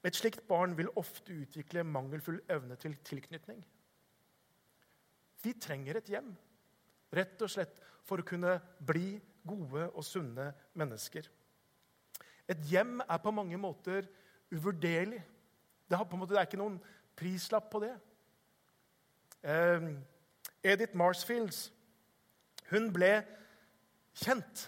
Et 0.04 0.16
slikt 0.16 0.44
barn 0.50 0.74
vil 0.76 0.92
ofte 1.00 1.32
utvikle 1.32 1.86
mangelfull 1.88 2.42
evne 2.52 2.76
til 2.76 2.98
tilknytning. 3.08 3.62
Vi 5.46 5.54
trenger 5.62 6.00
et 6.00 6.10
hjem, 6.10 6.32
rett 7.14 7.42
og 7.46 7.52
slett 7.52 7.78
for 8.06 8.22
å 8.22 8.28
kunne 8.28 8.58
bli 8.82 9.16
gode 9.46 9.88
og 9.92 10.06
sunne 10.06 10.50
mennesker. 10.78 11.28
Et 12.50 12.68
hjem 12.70 13.00
er 13.06 13.22
på 13.22 13.34
mange 13.34 13.58
måter 13.58 14.08
uvurderlig. 14.54 15.22
Det, 15.90 15.98
måte, 15.98 16.34
det 16.34 16.42
er 16.42 16.50
ikke 16.50 16.62
noen 16.62 16.80
prislapp 17.18 17.70
på 17.74 17.82
det. 17.86 17.94
Eh, 19.46 19.90
Edith 20.66 20.98
Marsfields 20.98 21.68
hun 22.72 22.90
ble 22.94 23.20
kjent 24.18 24.66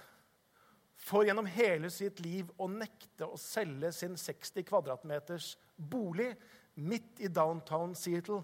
for 1.07 1.25
gjennom 1.25 1.47
hele 1.49 1.89
sitt 1.93 2.19
liv 2.21 2.49
å 2.61 2.67
nekte 2.69 3.25
å 3.25 3.39
selge 3.39 3.93
sin 3.95 4.17
60 4.19 4.65
kvadratmeters 4.67 5.55
bolig 5.77 6.33
midt 6.77 7.23
i 7.23 7.31
downtown 7.31 7.95
Seattle. 7.97 8.43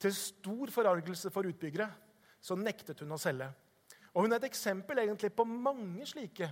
Til 0.00 0.14
stor 0.14 0.72
forargelse 0.72 1.30
for 1.32 1.48
utbyggere 1.48 1.88
så 2.40 2.56
nektet 2.58 3.00
hun 3.02 3.16
å 3.16 3.20
selge. 3.20 3.48
Og 4.14 4.24
Hun 4.24 4.32
er 4.32 4.40
et 4.40 4.48
eksempel 4.48 4.98
egentlig 5.02 5.32
på 5.36 5.44
mange 5.44 6.06
slike 6.08 6.48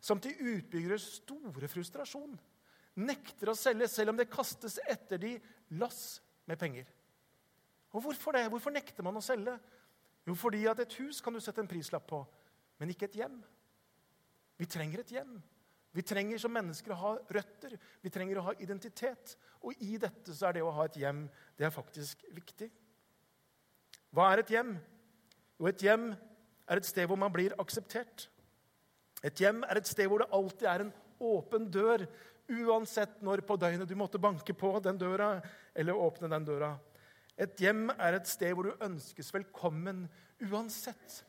som 0.00 0.20
til 0.20 0.36
utbyggeres 0.54 1.06
store 1.20 1.68
frustrasjon 1.68 2.38
nekter 3.00 3.52
å 3.52 3.56
selge 3.56 3.88
selv 3.88 4.12
om 4.12 4.18
det 4.18 4.30
kastes 4.32 4.78
etter 4.88 5.20
de 5.20 5.34
lass 5.80 6.20
med 6.48 6.58
penger. 6.58 6.88
Og 7.92 8.02
Hvorfor 8.04 8.36
det? 8.36 8.48
Hvorfor 8.48 8.74
nekter 8.74 9.06
man 9.06 9.16
å 9.16 9.24
selge? 9.24 9.56
Jo, 10.26 10.34
fordi 10.36 10.66
at 10.68 10.80
et 10.82 10.98
hus 11.00 11.20
kan 11.24 11.34
du 11.34 11.40
sette 11.40 11.62
en 11.62 11.70
prislapp 11.70 12.06
på, 12.10 12.20
men 12.78 12.92
ikke 12.92 13.08
et 13.08 13.16
hjem. 13.22 13.38
Vi 14.60 14.68
trenger 14.68 15.00
et 15.00 15.14
hjem. 15.16 15.38
Vi 15.90 16.04
trenger 16.06 16.38
som 16.38 16.52
mennesker 16.54 16.94
å 16.94 17.00
ha 17.00 17.12
røtter, 17.34 17.74
vi 18.02 18.12
trenger 18.14 18.38
å 18.38 18.46
ha 18.50 18.54
identitet. 18.62 19.34
Og 19.66 19.74
i 19.82 19.96
dette 20.00 20.34
så 20.34 20.48
er 20.48 20.58
det 20.58 20.64
å 20.64 20.72
ha 20.74 20.86
et 20.86 20.98
hjem 21.00 21.24
det 21.58 21.66
er 21.66 21.74
faktisk 21.74 22.22
viktig. 22.34 22.70
Hva 24.14 24.30
er 24.30 24.42
et 24.42 24.52
hjem? 24.54 24.76
Jo, 25.58 25.68
et 25.70 25.82
hjem 25.84 26.12
er 26.70 26.80
et 26.80 26.86
sted 26.86 27.08
hvor 27.10 27.18
man 27.20 27.32
blir 27.34 27.56
akseptert. 27.60 28.28
Et 29.26 29.42
hjem 29.42 29.64
er 29.66 29.80
et 29.80 29.90
sted 29.90 30.08
hvor 30.08 30.22
det 30.22 30.30
alltid 30.34 30.68
er 30.70 30.86
en 30.86 30.92
åpen 31.20 31.66
dør, 31.70 32.06
uansett 32.50 33.20
når 33.22 33.44
på 33.46 33.58
døgnet 33.60 33.86
du 33.86 33.94
måtte 33.98 34.18
banke 34.22 34.54
på 34.58 34.72
den 34.82 34.98
døra 34.98 35.36
eller 35.76 35.98
åpne 35.98 36.30
den 36.32 36.46
døra. 36.46 36.72
Et 37.40 37.62
hjem 37.62 37.88
er 37.94 38.16
et 38.16 38.28
sted 38.28 38.54
hvor 38.54 38.66
du 38.66 38.82
ønskes 38.84 39.30
velkommen 39.34 40.06
uansett 40.48 41.20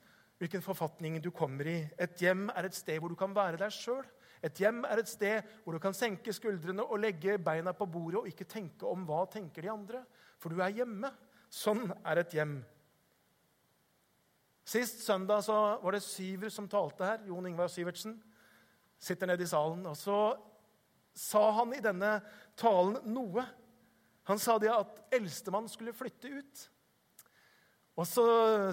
hvilken 0.41 0.63
forfatning 0.65 1.20
du 1.22 1.30
kommer 1.36 1.68
i. 1.70 1.77
Et 2.01 2.24
hjem 2.24 2.50
er 2.56 2.68
et 2.68 2.75
sted 2.75 2.98
hvor 3.00 3.13
du 3.13 3.18
kan 3.20 3.36
være 3.36 3.60
deg 3.62 3.74
sjøl. 3.75 4.01
Et 4.41 4.62
hjem 4.63 4.81
er 4.89 5.01
et 5.01 5.10
sted 5.10 5.53
hvor 5.63 5.75
du 5.75 5.81
kan 5.81 5.95
senke 5.95 6.33
skuldrene 6.33 6.83
og 6.83 7.00
legge 7.01 7.38
beina 7.41 7.74
på 7.77 7.86
bordet 7.86 8.21
og 8.21 8.29
ikke 8.29 8.50
tenke 8.50 8.89
om 8.89 9.05
hva 9.05 9.24
tenker 9.29 9.65
de 9.65 9.74
andre. 9.74 10.03
For 10.41 10.50
du 10.50 10.62
er 10.63 10.74
hjemme. 10.81 11.12
Sånn 11.51 11.86
er 12.07 12.24
et 12.24 12.33
hjem. 12.33 12.57
Sist 14.71 15.03
søndag 15.05 15.43
så 15.45 15.57
var 15.81 15.95
det 15.98 16.03
Syver 16.05 16.53
som 16.53 16.69
talte 16.69 17.05
her. 17.05 17.25
Jon 17.27 17.50
Ingvar 17.50 17.69
Syvertsen 17.69 18.15
sitter 19.01 19.29
nede 19.29 19.45
i 19.45 19.50
salen. 19.50 19.83
Og 19.89 19.98
så 20.00 20.19
sa 21.17 21.43
han 21.60 21.74
i 21.75 21.83
denne 21.83 22.19
talen 22.57 23.01
noe 23.12 23.45
han 24.29 24.39
sa 24.39 24.57
det 24.62 24.69
at 24.69 25.00
eldstemann 25.12 25.67
skulle 25.69 25.95
flytte 25.98 26.29
ut. 26.29 26.60
Og 28.00 28.07
så 28.07 28.24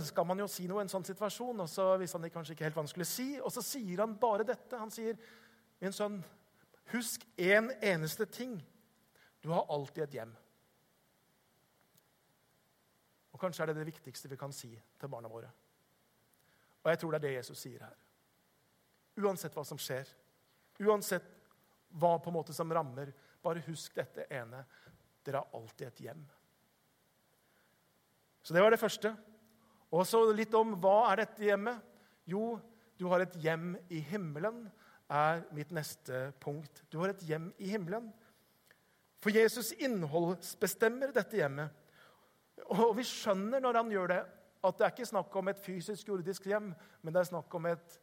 skal 0.07 0.27
man 0.29 0.39
jo 0.39 0.47
si 0.51 0.69
noe 0.69 0.83
i 0.83 0.85
en 0.87 0.93
sånn 0.93 1.07
situasjon, 1.09 1.65
og 1.65 1.69
så 1.71 1.91
visste 2.01 2.21
han 2.21 2.31
kanskje 2.33 2.55
ikke 2.55 2.67
helt 2.69 2.77
hva 2.77 2.85
han 2.85 2.91
skulle 2.91 3.09
si. 3.09 3.31
Og 3.41 3.51
så 3.53 3.65
sier 3.65 4.05
han 4.05 4.15
bare 4.21 4.47
dette. 4.47 4.79
Han 4.79 4.93
sier, 4.95 5.19
'Min 5.81 5.93
sønn, 5.93 6.25
husk 6.93 7.25
én 7.39 7.71
en 7.71 7.71
eneste 7.83 8.27
ting. 8.27 8.59
Du 9.43 9.51
har 9.51 9.67
alltid 9.71 10.03
et 10.03 10.11
hjem.' 10.11 10.37
Og 13.33 13.41
Kanskje 13.41 13.63
er 13.63 13.67
det 13.67 13.77
det 13.77 13.87
viktigste 13.87 14.29
vi 14.29 14.37
kan 14.37 14.53
si 14.53 14.73
til 14.99 15.09
barna 15.09 15.29
våre. 15.29 15.51
Og 16.83 16.91
jeg 16.91 16.99
tror 16.99 17.11
det 17.11 17.19
er 17.19 17.29
det 17.29 17.37
Jesus 17.37 17.59
sier 17.59 17.85
her. 17.85 17.97
Uansett 19.19 19.55
hva 19.55 19.65
som 19.65 19.79
skjer, 19.79 20.09
uansett 20.81 21.27
hva 21.89 22.19
på 22.19 22.31
en 22.31 22.35
måte 22.35 22.55
som 22.55 22.73
rammer, 22.73 23.13
bare 23.43 23.63
husk 23.67 23.95
dette 23.95 24.27
ene. 24.31 24.65
Dere 25.25 25.43
har 25.43 25.55
alltid 25.55 25.87
et 25.87 26.01
hjem. 26.09 26.27
Så 28.43 28.55
det 28.55 28.63
var 28.63 28.75
det 28.75 28.81
første. 28.81 29.13
Og 29.93 30.07
så 30.07 30.21
litt 30.33 30.55
om 30.57 30.75
hva 30.81 31.13
er 31.13 31.23
dette 31.23 31.47
hjemmet? 31.47 31.81
Jo, 32.29 32.59
du 32.99 33.07
har 33.13 33.23
et 33.25 33.37
hjem 33.41 33.73
i 33.93 34.01
himmelen, 34.05 34.67
er 35.09 35.43
mitt 35.57 35.71
neste 35.73 36.33
punkt. 36.41 36.83
Du 36.93 36.99
har 37.01 37.13
et 37.13 37.25
hjem 37.25 37.53
i 37.59 37.71
himmelen. 37.73 38.11
For 39.23 39.35
Jesus 39.35 39.73
innholdsbestemmer 39.73 41.13
dette 41.15 41.41
hjemmet. 41.41 41.73
Og 42.75 42.93
vi 42.99 43.07
skjønner 43.07 43.63
når 43.63 43.81
han 43.81 43.91
gjør 43.93 44.13
det, 44.13 44.21
at 44.65 44.79
det 44.79 44.85
er 44.85 44.93
ikke 44.93 45.07
snakk 45.07 45.37
om 45.39 45.49
et 45.49 45.61
fysisk 45.63 46.09
jordisk 46.09 46.47
hjem, 46.51 46.73
men 47.03 47.15
det 47.15 47.21
er 47.21 47.31
snakk 47.31 47.55
om 47.55 47.67
et 47.71 47.99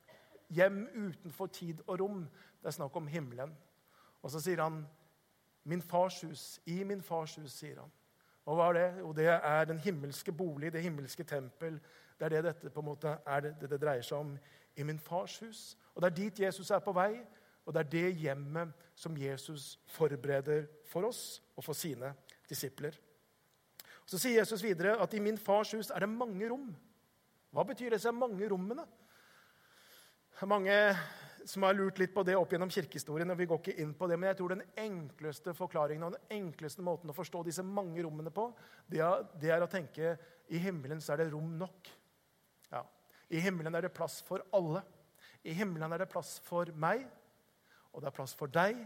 hjem 0.56 0.86
utenfor 0.94 1.52
tid 1.52 1.82
og 1.88 2.00
rom. 2.00 2.24
Det 2.62 2.72
er 2.72 2.78
snakk 2.78 2.96
om 2.96 3.08
himmelen. 3.12 3.52
Og 4.24 4.32
så 4.32 4.42
sier 4.42 4.64
han 4.64 4.86
Min 5.66 5.82
fars 5.82 6.22
hus. 6.22 6.60
I 6.70 6.84
min 6.84 7.02
fars 7.02 7.36
hus, 7.36 7.52
sier 7.52 7.80
han. 7.82 7.90
Og 8.46 8.58
hva 8.58 8.68
er 8.70 8.76
det? 8.78 9.00
Jo, 9.00 9.14
det 9.18 9.26
er 9.34 9.64
den 9.66 9.80
himmelske 9.82 10.32
bolig, 10.32 10.70
det 10.74 10.84
himmelske 10.86 11.24
tempel. 11.24 11.80
Det 12.20 12.28
er 12.28 12.36
det 12.36 12.44
dette 12.44 12.70
på 12.70 12.84
en 12.84 12.86
måte 12.86 13.16
er 13.26 13.42
det, 13.42 13.56
det, 13.62 13.70
det 13.72 13.80
dreier 13.82 14.06
seg 14.06 14.20
om. 14.22 14.36
I 14.78 14.86
min 14.86 15.00
fars 15.02 15.40
hus. 15.42 15.64
Og 15.96 16.04
det 16.04 16.12
er 16.12 16.18
dit 16.20 16.40
Jesus 16.46 16.72
er 16.72 16.84
på 16.84 16.94
vei, 16.96 17.24
og 17.66 17.74
det 17.74 17.82
er 17.82 17.92
det 17.92 18.22
hjemmet 18.22 18.74
som 18.96 19.16
Jesus 19.18 19.80
forbereder 19.96 20.68
for 20.92 21.08
oss 21.08 21.42
og 21.56 21.64
for 21.66 21.78
sine 21.78 22.12
disipler. 22.50 22.94
Så 24.06 24.20
sier 24.22 24.44
Jesus 24.44 24.62
videre 24.64 25.00
at 25.02 25.14
i 25.18 25.24
min 25.24 25.38
fars 25.42 25.72
hus 25.74 25.90
er 25.90 26.06
det 26.06 26.12
mange 26.12 26.50
rom. 26.52 26.70
Hva 27.56 27.64
betyr 27.66 27.96
disse 27.96 28.12
mange 28.14 28.46
rommene? 28.52 28.86
Mange 30.46 30.76
som 31.48 31.64
har 31.64 31.76
lurt 31.78 32.00
litt 32.02 32.14
på 32.14 32.24
det 32.26 32.36
opp 32.38 32.52
gjennom 32.52 32.72
kirkehistorien. 32.74 33.30
og 33.32 33.38
vi 33.38 33.48
går 33.50 33.62
ikke 33.62 33.82
inn 33.82 33.94
på 33.94 34.08
det, 34.08 34.20
Men 34.20 34.30
jeg 34.30 34.38
tror 34.38 34.50
den 34.50 34.64
enkleste 34.78 35.54
forklaringen 35.54 36.04
og 36.04 36.16
den 36.18 36.38
enkleste 36.42 36.82
måten 36.82 37.10
å 37.10 37.18
forstå 37.18 37.44
disse 37.44 37.64
mange 37.64 38.04
rommene 38.04 38.32
på, 38.34 38.52
det 38.88 39.00
er, 39.00 39.26
det 39.40 39.52
er 39.52 39.64
å 39.64 39.70
tenke 39.70 40.18
i 40.50 40.58
himmelen 40.58 41.02
så 41.02 41.14
er 41.14 41.24
det 41.24 41.32
rom 41.34 41.58
nok. 41.58 41.90
Ja. 42.72 42.84
I 43.30 43.40
himmelen 43.40 43.76
er 43.76 43.82
det 43.82 43.94
plass 43.94 44.22
for 44.26 44.44
alle. 44.54 44.84
I 45.46 45.54
himmelen 45.54 45.94
er 45.94 46.02
det 46.02 46.10
plass 46.12 46.40
for 46.46 46.70
meg, 46.82 47.06
og 47.94 48.02
det 48.02 48.10
er 48.10 48.16
plass 48.18 48.34
for 48.38 48.52
deg, 48.52 48.80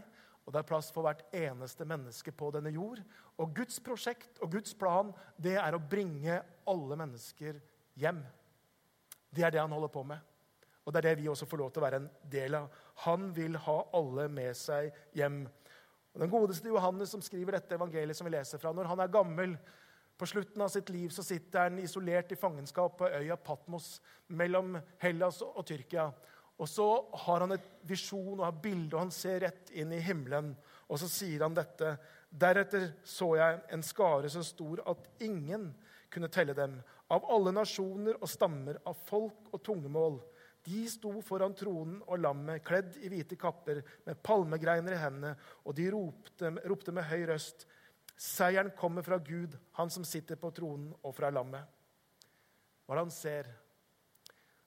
og 0.44 0.52
det 0.52 0.60
er 0.60 0.68
plass 0.68 0.90
for 0.92 1.06
hvert 1.06 1.22
eneste 1.36 1.86
menneske 1.88 2.32
på 2.34 2.50
denne 2.54 2.72
jord. 2.74 3.00
Og 3.40 3.54
Guds 3.56 3.78
prosjekt 3.84 4.40
og 4.44 4.52
Guds 4.54 4.74
plan 4.76 5.12
det 5.40 5.56
er 5.60 5.76
å 5.76 5.82
bringe 5.82 6.40
alle 6.68 6.98
mennesker 6.98 7.60
hjem. 8.00 8.20
Det 9.30 9.46
er 9.46 9.54
det 9.54 9.62
han 9.62 9.72
holder 9.72 9.92
på 9.94 10.04
med. 10.08 10.18
Og 10.84 10.92
det 10.92 11.00
er 11.00 11.10
det 11.10 11.20
vi 11.20 11.28
også 11.30 11.46
får 11.46 11.60
lov 11.60 11.70
til 11.70 11.82
å 11.82 11.86
være 11.86 12.00
en 12.00 12.08
del 12.32 12.56
av. 12.58 12.70
Han 13.04 13.28
vil 13.36 13.58
ha 13.66 13.76
alle 13.94 14.26
med 14.32 14.56
seg 14.58 14.90
hjem. 15.16 15.44
Og 16.10 16.24
Den 16.24 16.32
godeste 16.32 16.72
Johannes 16.72 17.12
som 17.14 17.22
skriver 17.22 17.58
dette 17.58 17.76
evangeliet 17.76 18.18
som 18.18 18.26
vi 18.26 18.34
leser 18.34 18.58
fra, 18.58 18.72
når 18.74 18.90
han 18.90 19.04
er 19.04 19.12
gammel, 19.12 19.54
på 20.20 20.26
slutten 20.28 20.60
av 20.60 20.68
sitt 20.68 20.90
liv 20.92 21.08
så 21.14 21.22
sitter 21.24 21.62
han 21.64 21.78
isolert 21.80 22.32
i 22.34 22.36
fangenskap 22.36 22.98
på 22.98 23.08
øya 23.08 23.38
Patmos 23.40 24.02
mellom 24.28 24.74
Hellas 25.00 25.38
og 25.46 25.62
Tyrkia. 25.64 26.10
Og 26.60 26.68
så 26.68 26.86
har 27.24 27.44
han 27.44 27.54
et 27.56 27.68
visjon 27.88 28.36
og 28.36 28.44
har 28.44 28.58
bilde, 28.62 28.92
og 28.94 29.06
han 29.06 29.14
ser 29.14 29.40
rett 29.46 29.72
inn 29.72 29.94
i 29.96 30.02
himmelen. 30.04 30.52
Og 30.90 31.00
så 31.00 31.08
sier 31.08 31.46
han 31.46 31.56
dette. 31.56 31.94
Deretter 32.28 32.90
så 33.06 33.32
jeg 33.38 33.62
en 33.72 33.84
skare 33.86 34.30
så 34.30 34.42
stor 34.44 34.82
at 34.92 35.08
ingen 35.24 35.70
kunne 36.12 36.28
telle 36.32 36.54
dem. 36.58 36.76
Av 37.10 37.24
alle 37.32 37.54
nasjoner 37.56 38.20
og 38.20 38.28
stammer, 38.30 38.78
av 38.84 38.98
folk 39.08 39.48
og 39.54 39.64
tungemål. 39.66 40.20
De 40.66 40.84
sto 40.92 41.14
foran 41.24 41.56
tronen 41.56 42.02
og 42.04 42.20
lammet, 42.20 42.60
kledd 42.66 42.98
i 43.00 43.08
hvite 43.08 43.38
kapper, 43.40 43.80
med 44.04 44.20
palmegreiner 44.22 44.94
i 44.94 45.00
hendene, 45.00 45.32
og 45.64 45.74
de 45.78 45.88
ropte, 45.94 46.52
ropte 46.68 46.92
med 46.92 47.08
høy 47.08 47.24
røst, 47.32 47.64
Seieren 48.20 48.68
kommer 48.76 49.02
fra 49.02 49.16
Gud, 49.16 49.54
han 49.72 49.90
som 49.90 50.04
sitter 50.04 50.36
på 50.36 50.50
tronen, 50.52 50.90
og 51.00 51.14
fra 51.16 51.30
lammet. 51.32 51.64
Hva 52.84 52.92
er 52.92 52.98
det 52.98 53.04
han 53.06 53.14
ser? 53.14 53.46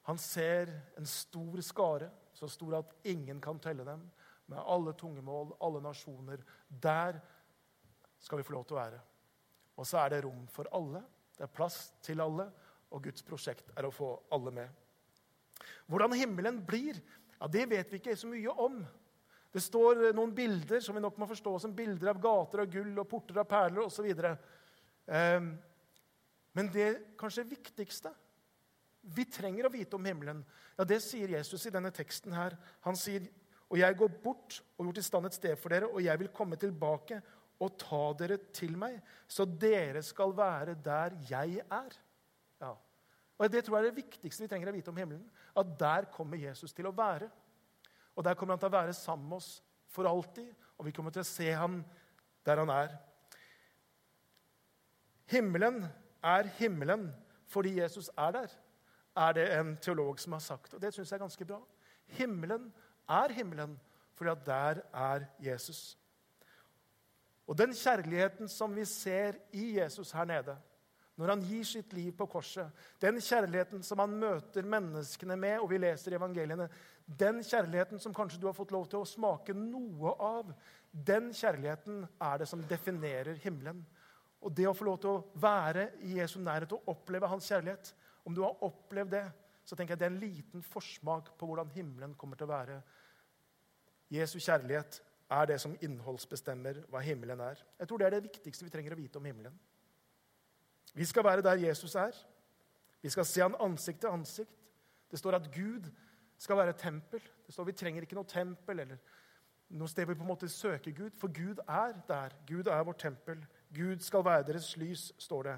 Han 0.03 0.19
ser 0.19 0.71
en 0.99 1.07
stor 1.07 1.61
skare, 1.63 2.09
så 2.35 2.49
stor 2.51 2.79
at 2.81 2.95
ingen 3.07 3.39
kan 3.41 3.59
telle 3.63 3.85
dem, 3.87 4.03
med 4.51 4.59
alle 4.59 4.91
tungemål, 4.99 5.53
alle 5.63 5.79
nasjoner. 5.81 6.41
Der 6.67 7.19
skal 8.19 8.41
vi 8.41 8.43
få 8.43 8.57
lov 8.57 8.65
til 8.67 8.75
å 8.75 8.81
være. 8.81 8.99
Og 9.79 9.87
så 9.87 10.01
er 10.01 10.11
det 10.11 10.23
rom 10.25 10.43
for 10.51 10.67
alle. 10.75 11.01
Det 11.37 11.45
er 11.45 11.53
plass 11.55 11.85
til 12.03 12.21
alle, 12.21 12.49
og 12.91 13.05
Guds 13.07 13.23
prosjekt 13.25 13.71
er 13.77 13.87
å 13.87 13.93
få 13.93 14.11
alle 14.35 14.51
med. 14.53 14.81
Hvordan 15.87 16.15
himmelen 16.17 16.59
blir, 16.67 16.99
ja, 17.39 17.47
det 17.47 17.63
vet 17.71 17.91
vi 17.91 18.01
ikke 18.01 18.17
så 18.19 18.27
mye 18.29 18.53
om. 18.61 18.81
Det 19.53 19.61
står 19.61 20.09
noen 20.17 20.33
bilder 20.35 20.81
som 20.83 20.97
vi 20.97 21.03
nok 21.03 21.17
må 21.21 21.29
forstå 21.29 21.55
som 21.61 21.75
bilder 21.77 22.11
av 22.11 22.19
gater 22.21 22.63
av 22.63 22.69
gull 22.73 22.91
og 22.97 23.07
porter 23.09 23.39
av 23.39 23.47
perler 23.49 23.85
osv. 23.85 24.07
Eh, 24.09 25.47
men 26.53 26.71
det 26.73 26.89
kanskje 27.19 27.47
viktigste 27.49 28.11
vi 29.03 29.25
trenger 29.27 29.67
å 29.67 29.71
vite 29.73 29.97
om 29.97 30.05
himmelen, 30.05 30.43
ja, 30.77 30.85
det 30.87 31.01
sier 31.03 31.35
Jesus 31.35 31.67
i 31.67 31.73
denne 31.73 31.91
teksten 31.91 32.33
her. 32.33 32.55
Han 32.81 32.95
sier, 32.95 33.27
'Og 33.69 33.79
jeg 33.79 33.97
går 33.97 34.07
bort 34.23 34.61
og 34.77 34.85
gjort 34.85 34.97
i 34.97 35.01
stand 35.01 35.25
et 35.25 35.33
sted 35.33 35.55
for 35.57 35.69
dere,' 35.69 35.89
'og 35.89 36.03
jeg 36.03 36.19
vil 36.19 36.27
komme 36.27 36.55
tilbake 36.55 37.21
og 37.59 37.77
ta 37.77 38.13
dere 38.13 38.37
til 38.53 38.77
meg,' 38.77 39.01
'så 39.27 39.45
dere 39.45 40.01
skal 40.01 40.31
være 40.31 40.75
der 40.75 41.09
jeg 41.29 41.61
er.' 41.71 41.99
Ja. 42.61 42.75
Og 43.37 43.51
Det 43.51 43.65
tror 43.65 43.77
jeg 43.77 43.87
er 43.87 43.91
det 43.91 44.03
viktigste 44.05 44.43
vi 44.43 44.47
trenger 44.47 44.69
å 44.69 44.75
vite 44.75 44.89
om 44.89 44.97
himmelen. 44.97 45.29
At 45.55 45.79
der 45.79 46.05
kommer 46.05 46.37
Jesus 46.37 46.73
til 46.73 46.85
å 46.85 46.95
være. 46.95 47.29
Og 48.15 48.23
der 48.23 48.35
kommer 48.35 48.53
han 48.53 48.59
til 48.59 48.69
å 48.69 48.77
være 48.81 48.93
sammen 48.93 49.27
med 49.29 49.37
oss 49.37 49.63
for 49.87 50.05
alltid. 50.05 50.53
Og 50.77 50.85
vi 50.85 50.91
kommer 50.91 51.11
til 51.11 51.21
å 51.21 51.27
se 51.27 51.51
ham 51.51 51.83
der 52.45 52.57
han 52.57 52.69
er. 52.69 52.97
Himmelen 55.25 55.83
er 56.23 56.43
himmelen 56.43 57.13
fordi 57.53 57.79
Jesus 57.79 58.09
er 58.17 58.31
der, 58.31 58.53
er 59.15 59.33
det 59.37 59.47
en 59.57 59.75
teolog 59.77 60.19
som 60.19 60.35
har 60.37 60.43
sagt. 60.43 60.73
Og 60.73 60.81
det 60.81 60.93
syns 60.93 61.11
jeg 61.11 61.17
er 61.17 61.25
ganske 61.25 61.45
bra. 61.45 61.59
Himmelen 62.17 62.69
er 63.09 63.33
himmelen 63.33 63.79
fordi 64.13 64.29
at 64.29 64.45
der 64.45 64.81
er 64.93 65.25
Jesus. 65.41 65.97
Og 67.47 67.57
den 67.57 67.73
kjærligheten 67.75 68.47
som 68.47 68.75
vi 68.75 68.85
ser 68.85 69.39
i 69.51 69.79
Jesus 69.79 70.11
her 70.11 70.25
nede, 70.25 70.55
når 71.17 71.29
han 71.29 71.41
gir 71.45 71.65
sitt 71.67 71.91
liv 71.93 72.13
på 72.17 72.25
korset, 72.25 72.69
den 73.01 73.19
kjærligheten 73.21 73.83
som 73.85 73.99
han 74.01 74.13
møter 74.17 74.65
menneskene 74.65 75.35
med, 75.37 75.59
og 75.61 75.69
vi 75.69 75.77
leser 75.81 76.13
i 76.13 76.17
evangeliene, 76.17 76.69
den 77.05 77.43
kjærligheten 77.43 77.99
som 78.01 78.13
kanskje 78.15 78.39
du 78.41 78.47
har 78.47 78.57
fått 78.57 78.71
lov 78.73 78.87
til 78.89 79.03
å 79.03 79.09
smake 79.09 79.53
noe 79.57 80.15
av, 80.23 80.53
den 80.93 81.29
kjærligheten 81.35 82.05
er 82.21 82.41
det 82.41 82.47
som 82.49 82.63
definerer 82.69 83.37
himmelen. 83.43 83.83
Og 84.43 84.55
det 84.55 84.65
å 84.67 84.73
få 84.75 84.87
lov 84.87 84.97
til 85.03 85.11
å 85.11 85.23
være 85.39 85.89
i 86.03 86.17
Jesu 86.17 86.39
nærhet 86.41 86.73
og 86.75 86.89
oppleve 86.95 87.29
hans 87.29 87.45
kjærlighet 87.49 87.93
Om 88.25 88.35
du 88.35 88.41
har 88.45 88.63
opplevd 88.63 89.11
det, 89.11 89.23
så 89.65 89.75
tenker 89.75 89.93
jeg 89.93 89.99
det 90.01 90.07
er 90.07 90.13
en 90.13 90.21
liten 90.21 90.63
forsmak 90.63 91.33
på 91.39 91.47
hvordan 91.47 91.71
himmelen 91.75 92.15
kommer 92.19 92.39
til 92.39 92.47
å 92.47 92.53
være. 92.53 92.81
Jesu 94.11 94.37
kjærlighet 94.39 94.99
er 95.31 95.47
det 95.49 95.59
som 95.61 95.75
innholdsbestemmer 95.81 96.83
hva 96.91 97.01
himmelen 97.03 97.41
er. 97.41 97.61
Jeg 97.79 97.89
tror 97.89 98.01
det 98.01 98.07
er 98.07 98.17
det 98.17 98.27
viktigste 98.27 98.67
vi 98.67 98.73
trenger 98.73 98.95
å 98.95 98.99
vite 98.99 99.19
om 99.19 99.25
himmelen. 99.27 99.55
Vi 100.93 101.05
skal 101.09 101.25
være 101.25 101.45
der 101.45 101.63
Jesus 101.63 101.95
er. 101.95 102.13
Vi 103.01 103.09
skal 103.09 103.25
se 103.25 103.41
han 103.41 103.57
ansikt 103.59 104.03
til 104.03 104.13
ansikt. 104.13 104.53
Det 105.11 105.19
står 105.19 105.39
at 105.39 105.49
Gud 105.53 105.89
skal 106.37 106.57
være 106.57 106.77
tempel. 106.77 107.21
Det 107.45 107.53
står 107.53 107.65
Vi 107.65 107.77
trenger 107.77 108.05
ikke 108.05 108.15
noe 108.15 108.29
tempel 108.29 108.79
eller 108.79 108.97
noe 109.73 109.89
sted 109.89 110.05
vi 110.05 110.13
på 110.13 110.21
en 110.21 110.29
måte 110.29 110.49
søker 110.49 110.91
Gud, 110.91 111.15
for 111.17 111.31
Gud 111.33 111.61
er 111.67 111.95
der. 112.07 112.35
Gud 112.47 112.67
er 112.67 112.83
vårt 112.83 112.99
tempel. 112.99 113.45
Gud 113.73 113.99
skal 113.99 114.25
være 114.25 114.43
deres 114.43 114.75
lys, 114.77 115.11
står 115.17 115.43
det. 115.43 115.55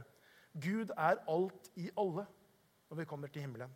Gud 0.53 0.93
er 0.97 1.19
alt 1.27 1.71
i 1.75 1.89
alle 1.97 2.25
når 2.89 3.01
vi 3.01 3.07
kommer 3.09 3.31
til 3.31 3.45
himmelen. 3.45 3.71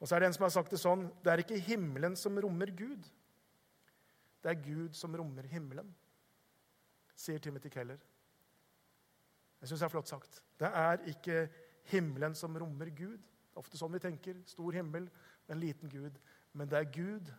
Og 0.00 0.08
så 0.08 0.16
er 0.16 0.22
det 0.22 0.30
en 0.30 0.36
som 0.36 0.44
har 0.44 0.52
sagt 0.52 0.74
det 0.74 0.80
sånn 0.80 1.06
Det 1.24 1.32
er 1.32 1.42
ikke 1.42 1.60
himmelen 1.70 2.16
som 2.20 2.36
rommer 2.42 2.70
Gud. 2.76 3.06
Det 4.44 4.52
er 4.52 4.62
Gud 4.62 4.94
som 4.94 5.14
rommer 5.16 5.48
himmelen, 5.50 5.88
sier 7.18 7.40
Timothy 7.42 7.72
Keller. 7.72 7.98
Jeg 9.58 9.70
syns 9.70 9.80
det 9.80 9.86
er 9.88 9.94
flott 9.94 10.10
sagt. 10.10 10.42
Det 10.60 10.68
er 10.68 11.00
ikke 11.10 11.38
himmelen 11.90 12.36
som 12.38 12.54
rommer 12.60 12.92
Gud. 12.94 13.18
Det 13.18 13.56
er 13.56 13.64
ofte 13.64 13.80
sånn 13.80 13.96
vi 13.96 14.02
tenker. 14.04 14.38
Stor 14.46 14.76
himmel, 14.76 15.08
men 15.48 15.58
liten 15.58 15.90
Gud. 15.90 16.20
Men 16.52 16.70
det 16.70 16.78
er 16.78 16.92
Gud 16.94 17.32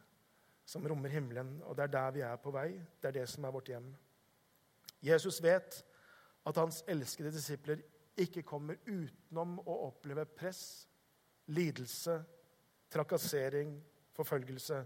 som 0.68 0.84
rommer 0.90 1.14
himmelen, 1.14 1.62
og 1.64 1.78
det 1.78 1.86
er 1.86 1.94
der 1.94 2.16
vi 2.18 2.26
er 2.28 2.40
på 2.44 2.52
vei. 2.52 2.72
Det 3.00 3.08
er 3.08 3.20
det 3.22 3.28
som 3.32 3.46
er 3.48 3.54
vårt 3.56 3.70
hjem. 3.72 3.88
Jesus 5.06 5.40
vet 5.44 5.80
at 6.48 6.60
hans 6.60 6.82
elskede 6.90 7.32
disipler 7.32 7.86
ikke 8.18 8.44
kommer 8.48 8.80
utenom 8.86 9.58
å 9.60 9.76
oppleve 9.88 10.26
press, 10.26 10.88
lidelse, 11.54 12.18
trakassering, 12.92 13.76
forfølgelse. 14.18 14.80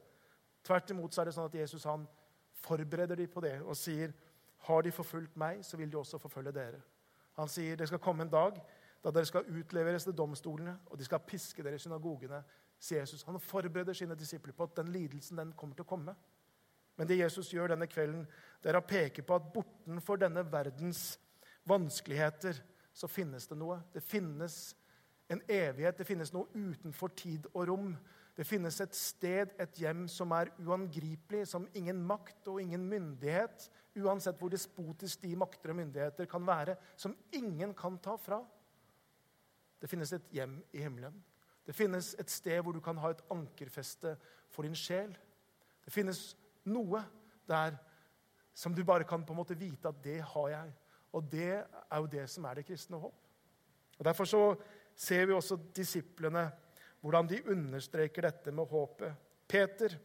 Tvert 0.63 0.91
imot 0.94 1.13
så 1.13 1.22
er 1.22 1.30
det 1.30 1.36
sånn 1.38 1.50
at 1.50 1.58
Jesus 1.58 1.88
han 1.89 2.06
forbereder 2.62 3.17
dem 3.17 3.32
på 3.32 3.41
det 3.44 3.56
og 3.62 3.78
sier 3.78 4.13
har 4.67 4.84
de 4.86 4.91
forfulgt 4.94 5.38
meg, 5.41 5.63
så 5.65 5.78
vil 5.78 5.89
de 5.89 5.98
også 5.98 6.20
forfølge 6.22 6.54
dere. 6.54 6.82
Han 7.39 7.50
sier 7.50 7.80
det 7.80 7.88
skal 7.89 8.02
komme 8.04 8.28
en 8.28 8.34
dag 8.34 8.60
da 9.02 9.10
dere 9.10 9.26
skal 9.26 9.48
utleveres 9.50 10.06
til 10.06 10.13
domstolene, 10.13 10.76
og 10.86 11.00
de 11.00 11.06
skal 11.08 11.24
piske 11.26 11.63
dere 11.63 11.80
i 11.80 11.82
synagogene. 11.82 12.44
sier 12.80 13.00
Jesus. 13.00 13.24
Han 13.24 13.39
forbereder 13.39 13.94
sine 13.94 14.15
disipler 14.15 14.54
på 14.54 14.63
at 14.63 14.76
den 14.78 14.91
lidelsen 14.91 15.38
den 15.38 15.54
kommer 15.54 15.76
til 15.76 15.86
å 15.86 15.89
komme. 15.89 16.15
Men 16.98 17.08
det 17.08 17.17
Jesus 17.17 17.54
gjør 17.54 17.67
denne 17.67 17.88
kvelden, 17.88 18.28
det 18.63 18.70
er 18.70 18.78
å 18.78 18.86
peke 18.86 19.22
på 19.22 19.36
at 19.36 19.54
bortenfor 19.54 20.17
denne 20.22 20.44
verdens 20.52 21.20
vanskeligheter 21.65 22.58
så 22.93 23.08
finnes 23.08 23.47
det 23.47 23.58
noe. 23.60 23.80
Det 23.93 24.04
finnes 24.04 24.75
en 25.32 25.41
evighet, 25.47 25.97
det 25.97 26.08
finnes 26.08 26.34
noe 26.36 26.49
utenfor 26.54 27.13
tid 27.15 27.47
og 27.54 27.67
rom. 27.69 27.93
Det 28.36 28.45
finnes 28.47 28.80
et 28.84 28.95
sted, 28.95 29.54
et 29.60 29.80
hjem, 29.80 30.08
som 30.12 30.32
er 30.36 30.51
uangripelig, 30.60 31.45
som 31.47 31.67
ingen 31.77 32.01
makt 32.08 32.51
og 32.51 32.62
ingen 32.63 32.84
myndighet 32.89 33.69
uansett 33.99 34.39
hvor 34.39 34.51
despotisk 34.51 35.23
de 35.25 35.36
makter 35.39 35.73
og 35.73 35.80
myndigheter 35.82 36.27
kan 36.30 36.45
være, 36.47 36.75
som 36.95 37.15
ingen 37.36 37.73
kan 37.75 37.97
ta 37.99 38.15
fra. 38.19 38.41
Det 39.82 39.89
finnes 39.89 40.13
et 40.13 40.30
hjem 40.32 40.60
i 40.73 40.84
himmelen. 40.84 41.15
Det 41.65 41.75
finnes 41.75 42.13
et 42.19 42.30
sted 42.30 42.62
hvor 42.62 42.73
du 42.73 42.82
kan 42.84 42.97
ha 43.01 43.12
et 43.12 43.23
ankerfeste 43.32 44.15
for 44.49 44.65
din 44.65 44.77
sjel. 44.77 45.12
Det 45.86 45.93
finnes 45.93 46.36
noe 46.69 47.04
der 47.49 47.75
som 48.54 48.75
du 48.75 48.84
bare 48.86 49.08
kan 49.08 49.25
på 49.25 49.34
en 49.34 49.41
måte 49.41 49.58
vite 49.58 49.89
at 49.89 50.04
det 50.04 50.19
har 50.21 50.49
jeg. 50.49 50.73
Og 51.13 51.26
det 51.32 51.52
er 51.58 51.97
jo 51.97 52.10
det 52.12 52.28
som 52.32 52.45
er 52.47 52.60
det 52.60 52.67
kristne 52.67 53.00
håp. 53.00 53.17
Og 54.00 54.06
Derfor 54.06 54.26
så 54.26 54.43
ser 54.95 55.26
vi 55.26 55.34
også 55.34 55.58
disiplene, 55.76 56.50
hvordan 57.02 57.28
de 57.28 57.41
understreker 57.50 58.28
dette 58.28 58.52
med 58.52 58.69
håpet. 58.69 59.13
Peter 59.47 59.97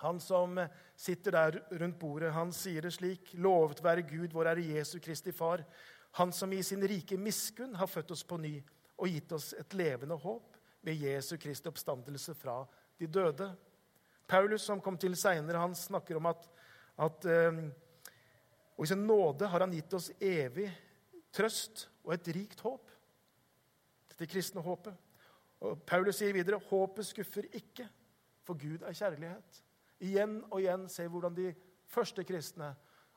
han 0.00 0.20
som 0.20 0.56
sitter 0.96 1.34
der 1.34 1.56
rundt 1.80 1.98
bordet, 2.00 2.32
han 2.32 2.52
sier 2.56 2.86
det 2.86 2.94
slik.: 2.94 3.34
Lovet 3.36 3.82
være 3.84 4.06
Gud, 4.08 4.32
vår 4.32 4.48
Herre 4.48 4.62
Jesu 4.78 4.98
Kristi 4.98 5.32
Far, 5.32 5.64
Han 6.12 6.32
som 6.32 6.52
i 6.52 6.62
sin 6.62 6.82
rike 6.88 7.16
miskunn 7.16 7.74
har 7.74 7.86
født 7.86 8.10
oss 8.10 8.24
på 8.24 8.36
ny 8.36 8.56
og 8.98 9.08
gitt 9.08 9.32
oss 9.32 9.52
et 9.54 9.74
levende 9.78 10.16
håp 10.18 10.56
ved 10.82 10.98
Jesu 11.04 11.36
Kristi 11.38 11.68
oppstandelse 11.68 12.34
fra 12.34 12.64
de 12.98 13.06
døde. 13.06 13.52
Paulus, 14.26 14.62
som 14.62 14.80
kom 14.80 14.98
til 14.98 15.14
seinere, 15.16 15.74
snakker 15.74 16.16
om 16.16 16.26
at, 16.26 16.48
at 16.98 17.24
eh, 17.30 17.60
Og 18.80 18.86
i 18.86 18.88
sin 18.88 19.02
nåde 19.04 19.44
har 19.52 19.60
han 19.60 19.74
gitt 19.76 19.92
oss 19.92 20.06
evig 20.24 20.70
trøst 21.36 21.82
og 22.00 22.14
et 22.14 22.28
rikt 22.32 22.62
håp. 22.64 22.86
Dette 24.08 24.28
kristne 24.32 24.62
håpet. 24.64 24.94
Og 25.60 25.82
Paulus 25.84 26.16
sier 26.16 26.32
videre 26.32 26.56
håpet 26.70 27.04
skuffer 27.10 27.44
ikke, 27.58 27.84
for 28.40 28.56
Gud 28.56 28.80
er 28.88 28.96
kjærlighet. 28.96 29.58
Igjen 30.00 30.38
og 30.48 30.62
igjen 30.62 30.86
ser 30.88 31.10
vi 31.10 31.12
hvordan 31.12 31.36
de 31.36 31.50
første 31.92 32.24
kristne, 32.24 32.70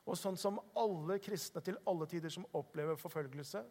og 0.04 0.18
sånn 0.20 0.36
som 0.36 0.60
alle 0.76 1.16
kristne 1.24 1.62
til 1.64 1.80
alle 1.88 2.10
tider 2.12 2.34
som 2.34 2.44
opplever 2.52 3.00
forfølgelse, 3.00 3.62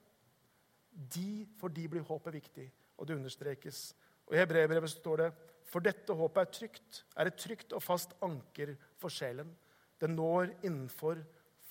de, 1.14 1.46
for 1.62 1.70
de 1.70 1.86
blir 1.94 2.06
håpet 2.08 2.40
viktig, 2.40 2.66
og 2.98 3.06
det 3.06 3.20
understrekes. 3.20 3.84
Og 4.26 4.34
I 4.34 4.42
Hebrevet 4.42 4.90
står 4.90 5.22
det 5.22 5.30
for 5.70 5.86
dette 5.86 6.18
håpet 6.18 6.42
er 6.42 6.58
trygt, 6.58 7.04
er 7.22 7.30
et 7.30 7.38
trygt 7.38 7.78
og 7.78 7.86
fast 7.86 8.18
anker 8.26 8.74
for 8.98 9.14
sjelen. 9.14 9.54
Det 10.02 10.10
når 10.10 10.56
innenfor 10.64 11.22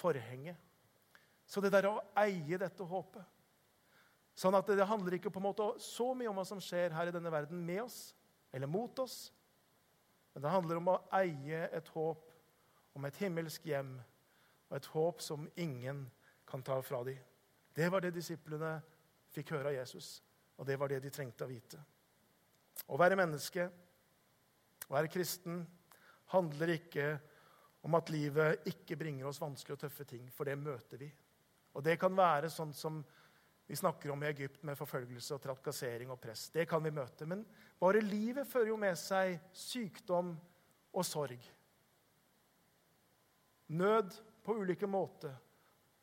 forhenget. 0.03 0.59
Så 1.47 1.63
det 1.63 1.73
der 1.75 1.89
å 1.91 2.01
eie 2.23 2.59
dette 2.59 2.87
håpet 2.87 3.29
Sånn 4.33 4.57
at 4.57 4.69
det 4.73 4.89
handler 4.89 5.19
ikke 5.19 5.31
på 5.33 5.41
en 5.43 5.49
måte 5.51 5.67
så 5.83 6.13
mye 6.17 6.31
om 6.31 6.39
hva 6.41 6.45
som 6.49 6.61
skjer 6.63 6.95
her 6.97 7.11
i 7.11 7.15
denne 7.15 7.33
verden 7.33 7.59
med 7.67 7.83
oss 7.85 8.15
eller 8.53 8.69
mot 8.69 8.99
oss, 9.03 9.27
men 10.33 10.45
det 10.45 10.53
handler 10.53 10.81
om 10.81 10.89
å 10.89 11.01
eie 11.19 11.67
et 11.69 11.89
håp 11.93 12.31
om 12.97 13.05
et 13.09 13.19
himmelsk 13.21 13.67
hjem 13.69 13.95
og 14.71 14.77
et 14.79 14.89
håp 14.95 15.21
som 15.25 15.45
ingen 15.61 16.07
kan 16.49 16.65
ta 16.65 16.79
fra 16.85 17.03
dem. 17.05 17.21
Det 17.77 17.89
var 17.93 18.05
det 18.05 18.15
disiplene 18.17 18.79
fikk 19.33 19.53
høre 19.55 19.73
av 19.73 19.77
Jesus, 19.77 20.21
og 20.57 20.69
det 20.69 20.79
var 20.81 20.93
det 20.93 21.03
de 21.05 21.13
trengte 21.13 21.45
å 21.45 21.53
vite. 21.53 21.81
Å 22.89 22.97
være 23.01 23.17
menneske, 23.21 23.69
å 24.89 24.97
være 24.97 25.13
kristen, 25.13 25.63
handler 26.33 26.75
ikke 26.79 27.07
om 27.13 27.32
at 27.99 28.11
livet 28.15 28.69
ikke 28.71 28.97
bringer 28.97 29.27
oss 29.27 29.41
vanskelige 29.43 29.75
og 29.75 29.83
tøffe 29.83 30.07
ting, 30.07 30.29
for 30.31 30.47
det 30.47 30.55
møter 30.59 31.01
vi. 31.01 31.09
Og 31.75 31.83
det 31.83 31.97
kan 31.99 32.15
være 32.15 32.51
sånn 32.53 32.73
som 32.77 33.01
vi 33.67 33.79
snakker 33.79 34.13
om 34.13 34.23
i 34.23 34.29
Egypt 34.29 34.63
med 34.69 34.77
forfølgelse 34.79 35.37
og 35.37 35.43
trakassering 35.43 36.11
og 36.13 36.21
press. 36.21 36.49
Det 36.53 36.67
kan 36.69 36.83
vi 36.85 36.93
møte. 36.95 37.27
Men 37.27 37.45
bare 37.81 38.03
livet 38.05 38.49
fører 38.49 38.73
jo 38.73 38.79
med 38.79 38.99
seg 39.01 39.39
sykdom 39.57 40.35
og 40.93 41.07
sorg. 41.09 41.47
Nød 43.73 44.13
på 44.45 44.59
ulike 44.61 44.87
måter. 44.91 45.35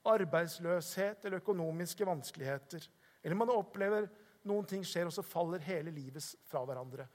Arbeidsløshet 0.10 1.26
eller 1.26 1.44
økonomiske 1.44 2.08
vanskeligheter. 2.08 2.88
Eller 3.22 3.38
man 3.38 3.54
opplever 3.54 4.08
noen 4.50 4.66
ting 4.66 4.86
skjer, 4.88 5.10
og 5.10 5.14
så 5.14 5.24
faller 5.26 5.64
hele 5.68 5.94
livet 5.94 6.26
fra 6.50 6.64
hverandre. 6.66 7.06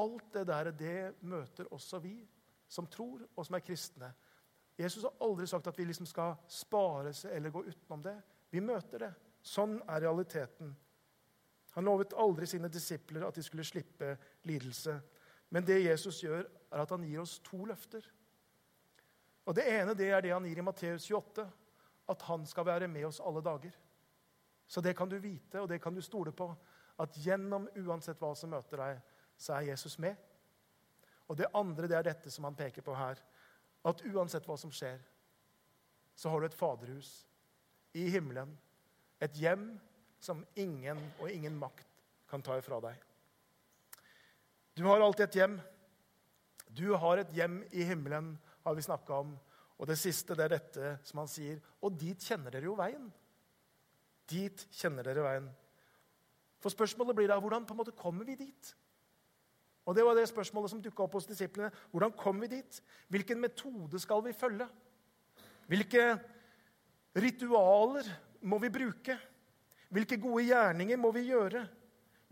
Alt 0.00 0.32
det 0.34 0.46
der, 0.48 0.72
det 0.72 0.96
møter 1.20 1.68
også 1.70 2.00
vi 2.02 2.16
som 2.72 2.88
tror, 2.88 3.26
og 3.36 3.46
som 3.46 3.56
er 3.58 3.64
kristne. 3.64 4.08
Jesus 4.78 5.04
har 5.04 5.18
aldri 5.20 5.46
sagt 5.46 5.68
at 5.68 5.78
vi 5.78 5.84
liksom 5.84 6.08
skal 6.08 6.38
spare 6.48 7.12
seg 7.16 7.34
eller 7.36 7.52
gå 7.52 7.64
utenom 7.66 8.02
det. 8.04 8.16
Vi 8.50 8.62
møter 8.64 9.06
det. 9.06 9.12
Sånn 9.42 9.76
er 9.90 10.04
realiteten. 10.06 10.72
Han 11.76 11.88
lovet 11.88 12.16
aldri 12.20 12.46
sine 12.48 12.70
disipler 12.72 13.26
at 13.26 13.36
de 13.36 13.44
skulle 13.44 13.66
slippe 13.66 14.14
lidelse. 14.48 14.96
Men 15.52 15.64
det 15.68 15.82
Jesus 15.82 16.22
gjør, 16.22 16.46
er 16.72 16.84
at 16.84 16.92
han 16.94 17.04
gir 17.04 17.20
oss 17.20 17.38
to 17.44 17.64
løfter. 17.68 18.04
Og 19.44 19.56
Det 19.56 19.64
ene 19.68 19.96
det 19.98 20.08
er 20.08 20.22
det 20.22 20.32
han 20.32 20.44
gir 20.46 20.58
i 20.58 20.64
Matteus 20.64 21.08
28, 21.10 21.44
at 22.08 22.22
han 22.28 22.46
skal 22.46 22.66
være 22.66 22.88
med 22.88 23.04
oss 23.08 23.20
alle 23.20 23.42
dager. 23.44 23.74
Så 24.66 24.80
det 24.80 24.96
kan 24.96 25.08
du 25.08 25.18
vite, 25.18 25.60
og 25.60 25.68
det 25.68 25.80
kan 25.82 25.94
du 25.94 26.00
stole 26.00 26.32
på, 26.32 26.48
at 26.98 27.16
gjennom 27.18 27.68
uansett 27.84 28.20
hva 28.20 28.32
som 28.38 28.52
møter 28.52 28.80
deg, 28.80 29.00
så 29.36 29.58
er 29.58 29.72
Jesus 29.72 29.98
med. 29.98 30.16
Og 31.32 31.38
det 31.40 31.48
andre 31.56 31.88
det 31.88 31.96
er 31.96 32.10
dette 32.10 32.30
som 32.30 32.44
han 32.44 32.56
peker 32.58 32.84
på 32.84 32.92
her, 32.96 33.16
at 33.88 34.04
uansett 34.12 34.44
hva 34.46 34.58
som 34.60 34.72
skjer, 34.74 35.00
så 36.12 36.28
har 36.28 36.42
du 36.42 36.46
et 36.46 36.56
faderhus 36.58 37.22
i 37.96 38.04
himmelen 38.12 38.52
et 39.22 39.38
hjem 39.38 39.70
som 40.22 40.42
ingen 40.58 40.98
og 41.20 41.30
ingen 41.30 41.54
makt 41.58 41.88
kan 42.30 42.42
ta 42.44 42.56
ifra 42.58 42.80
deg. 42.82 42.98
Du 44.74 44.84
har 44.88 45.02
alltid 45.04 45.28
et 45.28 45.38
hjem. 45.40 45.56
Du 46.72 46.94
har 46.96 47.20
et 47.20 47.32
hjem 47.36 47.60
i 47.76 47.84
himmelen, 47.84 48.34
har 48.64 48.76
vi 48.76 48.84
snakka 48.84 49.18
om. 49.24 49.34
Og 49.78 49.88
det 49.88 49.98
siste 50.00 50.36
det 50.38 50.46
er 50.46 50.54
dette 50.56 50.92
som 51.06 51.20
han 51.22 51.30
sier. 51.30 51.58
Og 51.84 51.94
dit 51.98 52.28
kjenner 52.28 52.54
dere 52.54 52.70
jo 52.70 52.76
veien. 52.78 53.10
Dit 54.30 54.66
kjenner 54.72 55.06
dere 55.06 55.26
veien. 55.26 55.50
For 56.62 56.72
spørsmålet 56.72 57.18
blir 57.18 57.30
da 57.30 57.38
hvordan 57.42 57.66
på 57.66 57.74
en 57.74 57.82
måte 57.82 57.96
kommer 57.98 58.26
vi 58.26 58.38
dit? 58.38 58.72
Og 59.86 59.94
Det 59.94 60.04
var 60.04 60.14
det 60.14 60.28
spørsmålet 60.28 60.70
som 60.70 60.82
dukka 60.82 61.02
opp 61.02 61.16
hos 61.18 61.26
disiplene. 61.26 61.72
Hvordan 61.90 62.12
kom 62.16 62.40
vi 62.40 62.46
dit? 62.46 62.82
Hvilken 63.08 63.40
metode 63.40 63.98
skal 64.00 64.22
vi 64.24 64.32
følge? 64.32 64.68
Hvilke 65.66 66.20
ritualer 67.16 68.06
må 68.42 68.58
vi 68.62 68.70
bruke? 68.70 69.18
Hvilke 69.90 70.20
gode 70.20 70.44
gjerninger 70.44 70.96
må 70.96 71.10
vi 71.12 71.26
gjøre? 71.28 71.66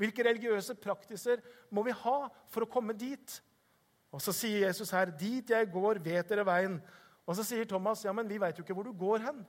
Hvilke 0.00 0.24
religiøse 0.24 0.74
praktiser 0.80 1.42
må 1.70 1.82
vi 1.84 1.92
ha 1.92 2.18
for 2.48 2.64
å 2.64 2.70
komme 2.70 2.96
dit? 2.96 3.42
Og 4.10 4.22
Så 4.22 4.32
sier 4.32 4.66
Jesus 4.66 4.90
her, 4.90 5.10
'Dit 5.10 5.50
jeg 5.50 5.72
går, 5.72 5.98
vet 5.98 6.28
dere 6.28 6.44
veien.' 6.44 6.82
Og 7.26 7.36
Så 7.36 7.44
sier 7.44 7.64
Thomas, 7.64 8.04
'Ja, 8.04 8.12
men 8.12 8.28
vi 8.28 8.38
veit 8.38 8.58
jo 8.58 8.62
ikke 8.62 8.74
hvor 8.74 8.82
du 8.82 8.92
går 8.92 9.18
hen.' 9.18 9.46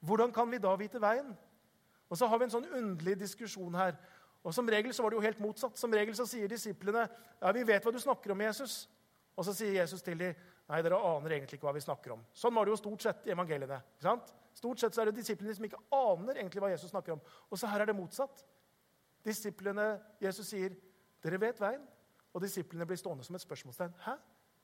Hvordan 0.00 0.32
kan 0.32 0.50
vi 0.50 0.58
da 0.58 0.76
vite 0.76 1.00
veien? 1.00 1.36
Og 2.08 2.16
Så 2.16 2.26
har 2.26 2.38
vi 2.38 2.44
en 2.44 2.50
sånn 2.50 2.72
underlig 2.72 3.18
diskusjon 3.18 3.74
her. 3.74 3.96
Og 4.44 4.54
Som 4.54 4.68
regel 4.68 4.94
så 4.94 5.02
var 5.02 5.10
det 5.10 5.16
jo 5.16 5.20
helt 5.26 5.40
motsatt. 5.40 5.78
Som 5.78 5.92
regel 5.92 6.14
så 6.16 6.26
sier 6.26 6.48
disiplene, 6.48 7.08
'Ja, 7.42 7.52
vi 7.52 7.62
vet 7.66 7.84
hva 7.84 7.92
du 7.92 7.98
snakker 7.98 8.30
om, 8.32 8.40
Jesus.' 8.40 8.88
Og 9.36 9.44
så 9.44 9.54
sier 9.54 9.72
Jesus 9.72 10.02
til 10.02 10.18
dem, 10.18 10.34
'Nei, 10.68 10.82
dere 10.82 10.96
aner 10.96 11.30
egentlig 11.30 11.58
ikke 11.58 11.66
hva 11.66 11.74
vi 11.74 11.80
snakker 11.80 12.12
om.' 12.12 12.24
Sånn 12.32 12.54
var 12.54 12.64
det 12.64 12.70
jo 12.70 12.76
stort 12.76 13.02
sett 13.02 13.26
i 13.26 13.30
evangeliene. 13.30 13.82
ikke 13.96 14.02
sant? 14.02 14.34
Stort 14.54 14.78
sett 14.78 14.94
så 14.94 15.00
er 15.00 15.04
det 15.04 15.16
disiplene 15.16 15.54
som 15.54 15.64
ikke 15.64 15.82
aner 15.92 16.34
egentlig 16.34 16.60
hva 16.60 16.70
Jesus 16.70 16.90
snakker 16.90 17.12
om. 17.12 17.20
Og 17.50 17.58
så 17.58 17.66
her 17.66 17.80
er 17.80 17.86
det 17.86 17.96
motsatt. 17.96 18.44
Disiplene, 19.24 20.00
Jesus 20.20 20.46
sier, 20.46 20.74
'Dere 21.22 21.40
vet 21.40 21.60
veien.' 21.60 21.86
Og 22.34 22.42
disiplene 22.42 22.86
blir 22.86 22.96
stående 22.96 23.24
som 23.24 23.34
et 23.34 23.40
spørsmålstegn. 23.40 23.94
'Hæ? 23.98 24.16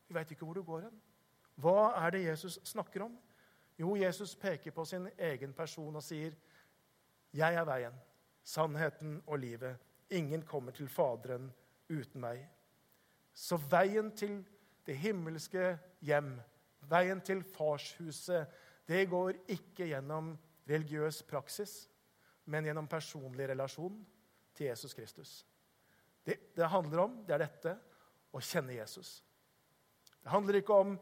Vi 0.08 0.14
veit 0.14 0.30
ikke 0.30 0.44
hvor 0.44 0.54
du 0.54 0.62
går 0.62 0.80
hen.' 0.80 1.00
Hva 1.56 2.06
er 2.06 2.10
det 2.10 2.24
Jesus 2.24 2.58
snakker 2.64 3.04
om? 3.04 3.18
Jo, 3.78 3.94
Jesus 3.96 4.34
peker 4.34 4.70
på 4.70 4.84
sin 4.84 5.08
egen 5.18 5.52
person 5.52 5.96
og 5.96 6.02
sier, 6.02 6.32
'Jeg 7.32 7.54
er 7.54 7.64
veien, 7.64 7.94
sannheten 8.44 9.22
og 9.26 9.38
livet. 9.38 9.76
Ingen 10.10 10.42
kommer 10.42 10.72
til 10.72 10.88
Faderen 10.88 11.52
uten 11.88 12.20
meg.' 12.20 12.46
Så 13.34 13.56
veien 13.56 14.12
til 14.14 14.44
det 14.86 14.96
himmelske 14.96 15.78
hjem, 16.00 16.36
veien 16.86 17.20
til 17.20 17.42
farshuset, 17.42 18.46
det 18.88 19.08
går 19.10 19.32
ikke 19.48 19.88
gjennom 19.88 20.38
religiøs 20.68 21.22
praksis, 21.22 21.88
men 22.44 22.64
gjennom 22.64 22.86
personlig 22.86 23.48
relasjon 23.48 24.06
til 24.54 24.66
Jesus 24.66 24.94
Kristus. 24.94 25.46
Det 26.26 26.56
det 26.56 26.68
handler 26.68 26.98
om, 26.98 27.16
det 27.26 27.34
er 27.34 27.42
dette 27.42 27.74
å 28.32 28.40
kjenne 28.40 28.76
Jesus. 28.76 29.22
Det 30.22 30.30
handler 30.30 30.60
ikke 30.60 30.74
om 30.74 30.94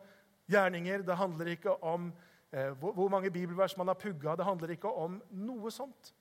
gjerninger, 0.50 1.02
det 1.02 1.16
handler 1.16 1.52
ikke 1.52 1.76
om 1.84 2.12
eh, 2.52 2.72
hvor, 2.72 2.92
hvor, 2.92 3.08
mange 3.08 3.30
bibelvers 3.30 3.76
man 3.76 3.88
har 3.88 3.94
pugga. 3.94 4.36
Det 4.36 4.44
handler 4.44 4.70
ikke 4.74 4.88
om 4.88 5.22
noe 5.30 5.70
sånt. 5.70 6.14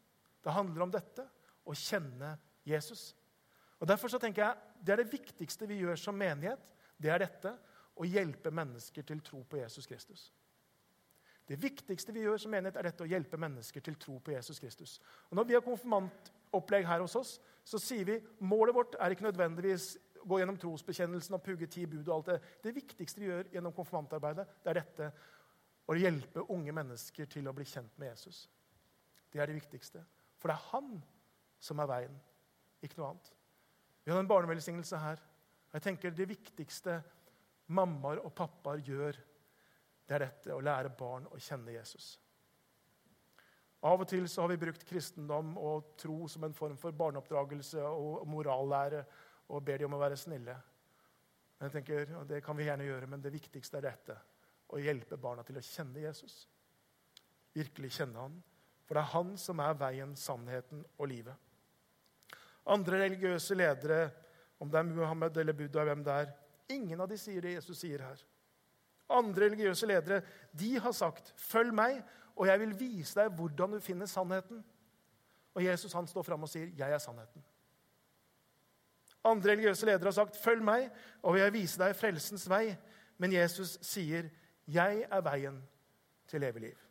Det 0.43 0.53
handler 0.53 0.85
om 0.85 0.93
dette 0.93 1.25
å 1.65 1.75
kjenne 1.77 2.35
Jesus. 2.65 3.11
Og 3.79 3.87
Derfor 3.87 4.11
så 4.13 4.19
tenker 4.21 4.45
jeg 4.45 4.85
det 4.85 4.93
er 4.93 5.03
det 5.03 5.11
viktigste 5.11 5.67
vi 5.69 5.81
gjør 5.81 5.99
som 5.99 6.17
menighet. 6.17 6.61
Det 6.97 7.09
er 7.09 7.23
dette 7.23 7.55
å 7.97 8.05
hjelpe 8.07 8.51
mennesker 8.53 9.05
til 9.05 9.21
tro 9.25 9.43
på 9.43 9.59
Jesus 9.61 9.87
Kristus. 9.89 10.31
Det 11.47 11.57
viktigste 11.59 12.13
vi 12.13 12.23
gjør 12.23 12.37
som 12.39 12.53
menighet, 12.53 12.77
er 12.77 12.87
dette 12.87 13.03
å 13.03 13.09
hjelpe 13.09 13.37
mennesker 13.41 13.83
til 13.83 13.97
tro 13.99 14.19
på 14.23 14.31
Jesus 14.31 14.61
Kristus. 14.61 14.99
Og 15.29 15.35
Når 15.37 15.49
vi 15.49 15.57
har 15.57 15.65
konfirmantopplegg 15.65 16.87
her 16.87 17.03
hos 17.03 17.17
oss, 17.19 17.33
så 17.65 17.81
sier 17.81 18.05
vi 18.07 18.21
målet 18.39 18.75
vårt 18.75 18.95
er 18.99 19.11
ikke 19.13 19.27
nødvendigvis 19.27 19.97
gå 20.21 20.39
gjennom 20.39 20.57
trosbekjennelsen 20.61 21.35
og 21.35 21.43
pugge 21.43 21.67
ti 21.67 21.85
bud. 21.85 22.07
og 22.07 22.15
alt 22.15 22.25
Det 22.25 22.41
Det 22.63 22.75
viktigste 22.75 23.19
vi 23.19 23.25
gjør 23.25 23.51
gjennom 23.53 23.73
konfirmantarbeidet, 23.73 24.47
det 24.63 24.69
er 24.69 24.79
dette 24.79 25.11
å 25.87 25.97
hjelpe 25.97 26.45
unge 26.49 26.71
mennesker 26.71 27.25
til 27.25 27.47
å 27.47 27.53
bli 27.53 27.65
kjent 27.65 27.97
med 27.97 28.07
Jesus. 28.07 28.49
Det 29.33 29.41
er 29.41 29.45
det 29.45 29.55
viktigste. 29.55 30.05
For 30.41 30.49
det 30.49 30.57
er 30.57 30.69
han 30.71 30.95
som 31.61 31.79
er 31.79 31.89
veien, 31.89 32.15
ikke 32.81 32.97
noe 32.97 33.11
annet. 33.11 33.27
Vi 34.01 34.09
hadde 34.09 34.23
en 34.25 34.31
barnevelsignelse 34.31 34.97
her. 34.97 35.21
og 35.69 35.77
jeg 35.77 35.81
tenker 35.81 36.11
Det 36.11 36.29
viktigste 36.29 37.01
mammaer 37.67 38.23
og 38.25 38.33
pappaer 38.33 38.81
gjør 38.81 39.19
det 40.07 40.17
er 40.17 40.25
dette 40.25 40.55
å 40.55 40.63
lære 40.65 40.89
barn 40.97 41.27
å 41.31 41.37
kjenne 41.39 41.71
Jesus. 41.71 42.17
Av 43.87 44.01
og 44.01 44.09
til 44.09 44.27
så 44.29 44.43
har 44.43 44.51
vi 44.51 44.59
brukt 44.59 44.83
kristendom 44.85 45.53
og 45.57 45.93
tro 45.97 46.27
som 46.27 46.43
en 46.43 46.53
form 46.53 46.75
for 46.77 46.91
barneoppdragelse 46.91 47.85
og 47.87 48.27
morallære 48.29 49.05
og 49.47 49.63
ber 49.63 49.79
de 49.79 49.87
om 49.87 49.95
å 49.95 50.01
være 50.01 50.19
snille. 50.19 50.57
Men 51.57 51.69
jeg 51.69 51.77
tenker, 51.77 52.11
og 52.17 52.27
Det 52.27 52.43
kan 52.43 52.57
vi 52.57 52.65
gjerne 52.67 52.85
gjøre, 52.85 53.07
men 53.07 53.21
det 53.21 53.33
viktigste 53.33 53.77
er 53.77 53.87
dette. 53.87 54.17
Å 54.71 54.79
hjelpe 54.79 55.17
barna 55.17 55.43
til 55.43 55.57
å 55.57 55.63
kjenne 55.65 56.03
Jesus. 56.03 56.47
Virkelig 57.53 57.91
kjenne 57.91 58.19
han. 58.19 58.37
For 58.91 58.99
det 58.99 59.05
er 59.05 59.13
han 59.13 59.29
som 59.39 59.59
er 59.63 59.75
veien, 59.79 60.09
sannheten 60.19 60.81
og 60.99 61.07
livet. 61.07 61.35
Andre 62.67 62.97
religiøse 63.05 63.55
ledere, 63.55 64.09
om 64.59 64.67
det 64.67 64.81
er 64.81 64.89
Muhammed 64.89 65.37
eller 65.39 65.55
Buddha, 65.55 65.85
hvem 65.87 66.03
det 66.03 66.11
er, 66.11 66.33
Ingen 66.75 66.99
av 66.99 67.07
de 67.07 67.15
sier 67.19 67.39
det 67.39 67.53
Jesus 67.53 67.79
sier 67.85 68.03
her. 68.03 68.19
Andre 69.15 69.45
religiøse 69.45 69.87
ledere 69.87 70.21
de 70.51 70.73
har 70.79 70.91
sagt, 70.91 71.33
'Følg 71.37 71.73
meg, 71.73 72.03
og 72.35 72.47
jeg 72.47 72.59
vil 72.59 72.79
vise 72.79 73.15
deg 73.19 73.31
hvordan 73.31 73.71
du 73.71 73.79
finner 73.79 74.05
sannheten.' 74.05 74.63
Og 75.55 75.63
Jesus 75.63 75.93
han 75.93 76.07
står 76.07 76.23
fram 76.23 76.43
og 76.43 76.49
sier, 76.49 76.67
'Jeg 76.67 76.91
er 76.91 76.97
sannheten'. 76.97 77.47
Andre 79.23 79.51
religiøse 79.51 79.85
ledere 79.85 80.03
har 80.03 80.11
sagt, 80.11 80.35
'Følg 80.35 80.63
meg, 80.63 80.91
og 81.23 81.37
jeg 81.37 81.53
vil 81.53 81.61
vise 81.61 81.79
deg 81.79 81.95
frelsens 81.95 82.49
vei.' 82.49 82.77
Men 83.17 83.33
Jesus 83.33 83.77
sier, 83.81 84.29
'Jeg 84.67 85.07
er 85.11 85.21
veien 85.21 85.63
til 86.27 86.43
evig 86.43 86.61
liv'. 86.61 86.90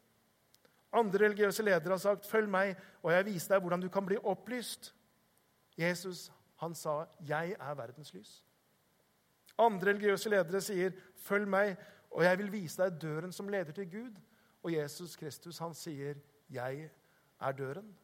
Andre 0.93 1.25
religiøse 1.25 1.63
ledere 1.63 1.91
har 1.91 1.97
sagt, 1.97 2.27
'Følg 2.27 2.49
meg, 2.49 2.77
og 3.03 3.13
jeg 3.13 3.27
viser 3.27 3.55
deg 3.55 3.61
hvordan 3.63 3.81
du 3.81 3.89
kan 3.89 4.07
bli 4.07 4.17
opplyst'. 4.17 4.95
Jesus 5.79 6.33
han 6.57 6.75
sa, 6.75 7.05
'Jeg 7.21 7.57
er 7.61 7.75
verdens 7.75 8.15
lys'. 8.15 8.45
Andre 9.59 9.87
religiøse 9.87 10.29
ledere 10.29 10.61
sier, 10.61 10.91
'Følg 11.17 11.49
meg, 11.49 11.77
og 12.11 12.25
jeg 12.25 12.39
vil 12.39 12.53
vise 12.53 12.83
deg 12.83 13.01
døren 13.03 13.33
som 13.33 13.49
leder 13.49 13.73
til 13.73 13.87
Gud'. 13.87 14.21
Og 14.63 14.73
Jesus 14.73 15.17
Kristus 15.17 15.59
han 15.59 15.75
sier, 15.75 16.15
'Jeg 16.51 16.91
er 17.41 17.53
døren'. 17.53 17.95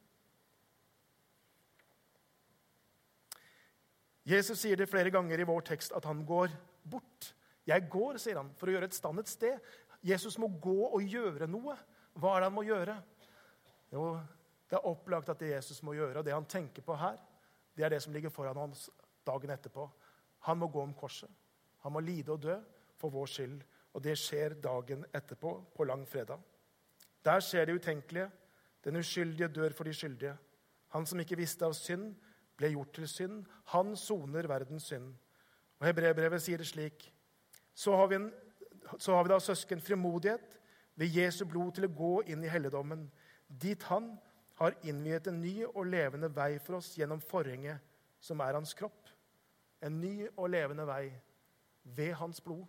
Jesus 4.27 4.59
sier 4.59 4.77
det 4.77 4.89
flere 4.89 5.11
ganger 5.11 5.39
i 5.39 5.47
vår 5.47 5.61
tekst 5.61 5.93
at 5.97 6.05
han 6.05 6.25
går 6.27 6.49
bort. 6.91 7.35
Jeg 7.67 7.87
går, 7.91 8.19
sier 8.19 8.41
han, 8.41 8.51
for 8.59 8.67
å 8.67 8.75
gjøre 8.75 8.85
et 8.91 8.95
stand 8.95 9.19
et 9.23 9.31
sted. 9.31 9.59
Jesus 10.03 10.39
må 10.39 10.49
gå 10.63 10.87
og 10.87 11.03
gjøre 11.03 11.47
noe. 11.51 11.77
Hva 12.17 12.37
er 12.37 12.43
det 12.43 12.49
han 12.49 12.57
må 12.57 12.65
gjøre? 12.65 12.97
Jo, 13.93 14.05
det 14.71 14.79
er 14.79 14.89
opplagt 14.89 15.29
at 15.33 15.41
det 15.41 15.53
Jesus 15.53 15.83
må 15.87 15.95
gjøre, 15.97 16.19
og 16.19 16.25
det 16.25 16.35
han 16.35 16.49
tenker 16.49 16.85
på 16.85 16.97
her, 16.99 17.19
det 17.77 17.85
er 17.85 17.93
det 17.93 18.03
som 18.03 18.15
ligger 18.15 18.33
foran 18.33 18.57
hans 18.57 18.89
dagen 19.27 19.53
etterpå. 19.53 19.85
Han 20.49 20.59
må 20.59 20.69
gå 20.73 20.81
om 20.83 20.95
korset. 20.97 21.31
Han 21.85 21.93
må 21.93 22.01
lide 22.01 22.33
og 22.33 22.43
dø 22.43 22.57
for 22.97 23.13
vår 23.13 23.29
skyld. 23.31 23.59
Og 23.93 24.05
det 24.05 24.17
skjer 24.19 24.57
dagen 24.61 25.05
etterpå, 25.15 25.53
på 25.77 25.85
langfredag. 25.85 26.41
Der 27.25 27.41
skjer 27.41 27.67
det 27.67 27.77
utenkelige. 27.81 28.31
Den 28.85 28.97
uskyldige 28.97 29.49
dør 29.49 29.75
for 29.77 29.85
de 29.85 29.95
skyldige. 29.95 30.37
Han 30.89 31.07
som 31.07 31.21
ikke 31.21 31.37
visste 31.37 31.67
av 31.67 31.75
synd, 31.77 32.15
ble 32.57 32.73
gjort 32.73 32.95
til 32.97 33.09
synd. 33.09 33.45
Han 33.75 33.97
soner 33.97 34.49
verdens 34.49 34.89
synd. 34.89 35.13
Og 35.81 35.87
Hebreerbrevet 35.87 36.43
sier 36.43 36.59
det 36.59 36.69
slik.: 36.69 37.13
så 37.75 37.97
har, 37.97 38.13
en, 38.13 38.33
så 38.99 39.15
har 39.15 39.25
vi 39.25 39.29
da, 39.29 39.39
søsken, 39.39 39.81
frimodighet 39.81 40.57
ved 40.97 41.13
Jesu 41.13 41.45
blod 41.45 41.75
til 41.77 41.87
å 41.89 41.93
gå 41.93 42.13
inn 42.33 42.45
i 42.45 42.51
helligdommen, 42.51 43.07
dit 43.49 43.83
Han 43.91 44.15
har 44.57 44.77
innviet 44.89 45.29
en 45.29 45.41
ny 45.41 45.67
og 45.67 45.85
levende 45.87 46.31
vei 46.33 46.57
for 46.59 46.79
oss 46.79 46.95
gjennom 46.97 47.21
forhenget, 47.21 47.79
som 48.21 48.41
er 48.41 48.57
hans 48.57 48.73
kropp. 48.75 49.11
En 49.85 50.01
ny 50.01 50.29
og 50.33 50.49
levende 50.51 50.87
vei 50.89 51.11
ved 51.97 52.15
hans 52.17 52.41
blod, 52.41 52.65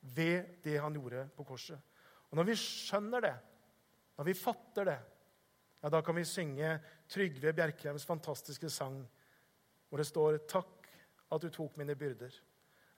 ved 0.00 0.62
det 0.64 0.78
han 0.80 0.94
gjorde 0.94 1.26
på 1.36 1.44
korset. 1.44 1.78
Og 2.30 2.36
Når 2.38 2.44
vi 2.44 2.56
skjønner 2.60 3.20
det, 3.20 3.36
når 4.18 4.24
vi 4.24 4.34
fatter 4.34 4.84
det, 4.84 4.98
ja, 5.82 5.88
da 5.88 6.00
kan 6.02 6.16
vi 6.16 6.24
synge 6.26 6.78
Trygve 7.08 7.52
Bjerkheims 7.54 8.06
fantastiske 8.06 8.70
sang, 8.70 9.02
hvor 9.88 9.98
det 9.98 10.06
står 10.06 10.38
'Takk 10.38 10.88
at 11.32 11.42
du 11.42 11.48
tok 11.50 11.76
mine 11.76 11.94
byrder'. 11.94 12.40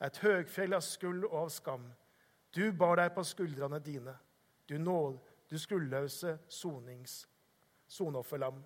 Et 0.05 0.19
høgfjell 0.19 0.75
av 0.75 0.81
skuld 0.81 1.25
og 1.25 1.43
av 1.43 1.49
skam. 1.49 1.93
Du 2.57 2.73
bar 2.73 2.97
deg 2.97 3.13
på 3.15 3.25
skuldrene 3.25 3.79
dine, 3.79 4.17
du, 4.71 4.79
nåde, 4.79 5.19
du 5.51 5.59
skuldløse 5.59 6.39
sonings, 6.49 7.29
sonofferlam. 7.89 8.63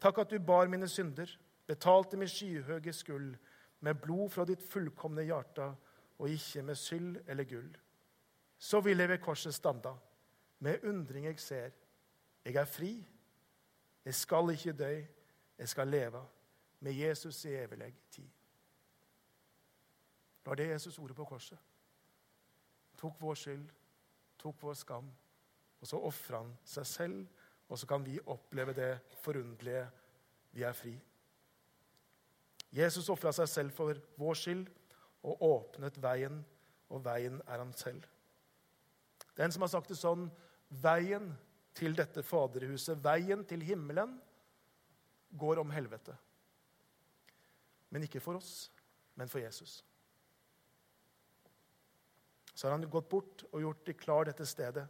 Takk 0.00 0.18
at 0.18 0.30
du 0.30 0.38
bar 0.38 0.68
mine 0.72 0.88
synder, 0.88 1.28
betalte 1.66 2.16
min 2.16 2.28
skyhøge 2.28 2.92
skuld, 2.92 3.36
med 3.80 3.94
blod 3.94 4.30
fra 4.30 4.44
ditt 4.44 4.62
fullkomne 4.62 5.22
hjerte, 5.24 5.70
og 6.18 6.28
ikke 6.28 6.62
med 6.62 6.74
skyld 6.74 7.20
eller 7.28 7.44
gull. 7.44 7.76
Så 8.58 8.80
vil 8.80 8.98
jeg 8.98 9.08
ved 9.08 9.18
korset 9.18 9.54
standa, 9.54 9.94
med 10.58 10.84
undring 10.84 11.26
jeg 11.26 11.40
ser. 11.40 11.70
Jeg 12.44 12.54
er 12.54 12.64
fri, 12.64 13.08
jeg 14.04 14.14
skal 14.14 14.50
ikke 14.50 14.72
dø, 14.72 15.04
jeg 15.58 15.68
skal 15.68 15.88
leve 15.88 16.24
med 16.80 16.92
Jesus 16.92 17.44
i 17.44 17.48
evig 17.48 17.94
tid. 18.10 18.28
Det 20.40 20.46
var 20.46 20.54
det 20.54 20.68
Jesus 20.68 20.98
ordet 20.98 21.16
på 21.16 21.24
korset. 21.24 21.58
Tok 22.98 23.16
vår 23.20 23.34
skyld, 23.34 23.68
tok 24.40 24.62
vår 24.64 24.78
skam, 24.80 25.10
og 25.80 25.88
så 25.88 26.00
ofra 26.08 26.42
han 26.42 26.54
seg 26.66 26.88
selv. 26.88 27.46
Og 27.70 27.78
så 27.78 27.86
kan 27.86 28.02
vi 28.02 28.18
oppleve 28.26 28.74
det 28.74 28.90
forunderlige 29.22 29.84
vi 30.50 30.64
er 30.66 30.74
fri. 30.74 30.96
Jesus 32.74 33.10
ofra 33.10 33.30
seg 33.34 33.48
selv 33.50 33.74
for 33.74 33.98
vår 34.18 34.38
skyld 34.38 34.64
og 35.26 35.44
åpnet 35.46 35.98
veien, 36.02 36.40
og 36.90 37.04
veien 37.04 37.38
er 37.46 37.62
han 37.62 37.70
selv. 37.78 38.02
Den 39.38 39.54
som 39.54 39.62
har 39.62 39.72
sagt 39.72 39.92
det 39.92 39.98
sånn 40.00 40.28
Veien 40.70 41.32
til 41.74 41.96
dette 41.98 42.22
faderhuset, 42.22 43.00
veien 43.02 43.40
til 43.42 43.64
himmelen, 43.66 44.12
går 45.34 45.58
om 45.58 45.72
helvete. 45.74 46.14
Men 47.90 48.06
ikke 48.06 48.22
for 48.22 48.38
oss, 48.38 48.70
men 49.18 49.26
for 49.26 49.42
Jesus. 49.42 49.80
Så 52.60 52.66
har 52.68 52.74
han 52.76 52.90
gått 52.92 53.08
bort 53.08 53.40
og 53.54 53.62
gjort 53.62 53.86
det 53.88 53.94
klar 53.96 54.26
dette 54.28 54.44
stedet. 54.44 54.82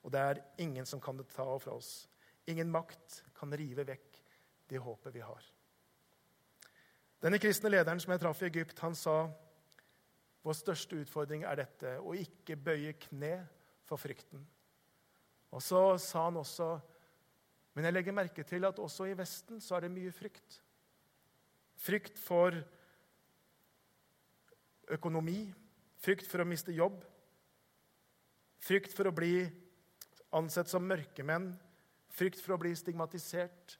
Og 0.00 0.08
det 0.14 0.20
er 0.22 0.38
ingen 0.64 0.86
som 0.88 1.00
kan 1.02 1.18
ta 1.28 1.44
fra 1.60 1.74
oss. 1.76 2.06
Ingen 2.48 2.70
makt 2.72 3.18
kan 3.36 3.52
rive 3.52 3.84
vekk 3.84 4.16
det 4.72 4.80
håpet 4.80 5.12
vi 5.12 5.20
har. 5.20 5.42
Denne 7.20 7.36
kristne 7.42 7.68
lederen 7.68 8.00
som 8.00 8.14
jeg 8.14 8.22
traff 8.22 8.40
i 8.40 8.46
Egypt, 8.48 8.80
han 8.80 8.96
sa 8.96 9.26
vår 10.46 10.56
største 10.56 11.02
utfordring 11.02 11.44
er 11.44 11.60
dette 11.60 11.92
å 12.00 12.14
ikke 12.16 12.56
bøye 12.64 12.94
kne 13.02 13.34
for 13.84 14.00
frykten. 14.00 14.40
Og 15.52 15.60
så 15.60 15.82
sa 16.00 16.24
han 16.30 16.40
også 16.40 16.70
Men 17.76 17.90
jeg 17.90 17.92
legger 17.92 18.16
merke 18.16 18.40
til 18.48 18.64
at 18.64 18.78
også 18.80 19.10
i 19.10 19.18
Vesten 19.18 19.60
så 19.60 19.76
er 19.76 19.84
det 19.84 19.92
mye 19.92 20.08
frykt. 20.16 20.62
Frykt 21.76 22.16
for 22.16 22.56
økonomi, 24.96 25.42
frykt 26.02 26.28
for 26.28 26.42
å 26.42 26.48
miste 26.48 26.74
jobb, 26.74 27.00
frykt 28.62 28.94
for 28.96 29.08
å 29.08 29.14
bli 29.14 29.46
ansett 30.36 30.70
som 30.70 30.84
mørkemenn, 30.86 31.52
frykt 32.12 32.40
for 32.42 32.56
å 32.56 32.60
bli 32.60 32.72
stigmatisert. 32.76 33.76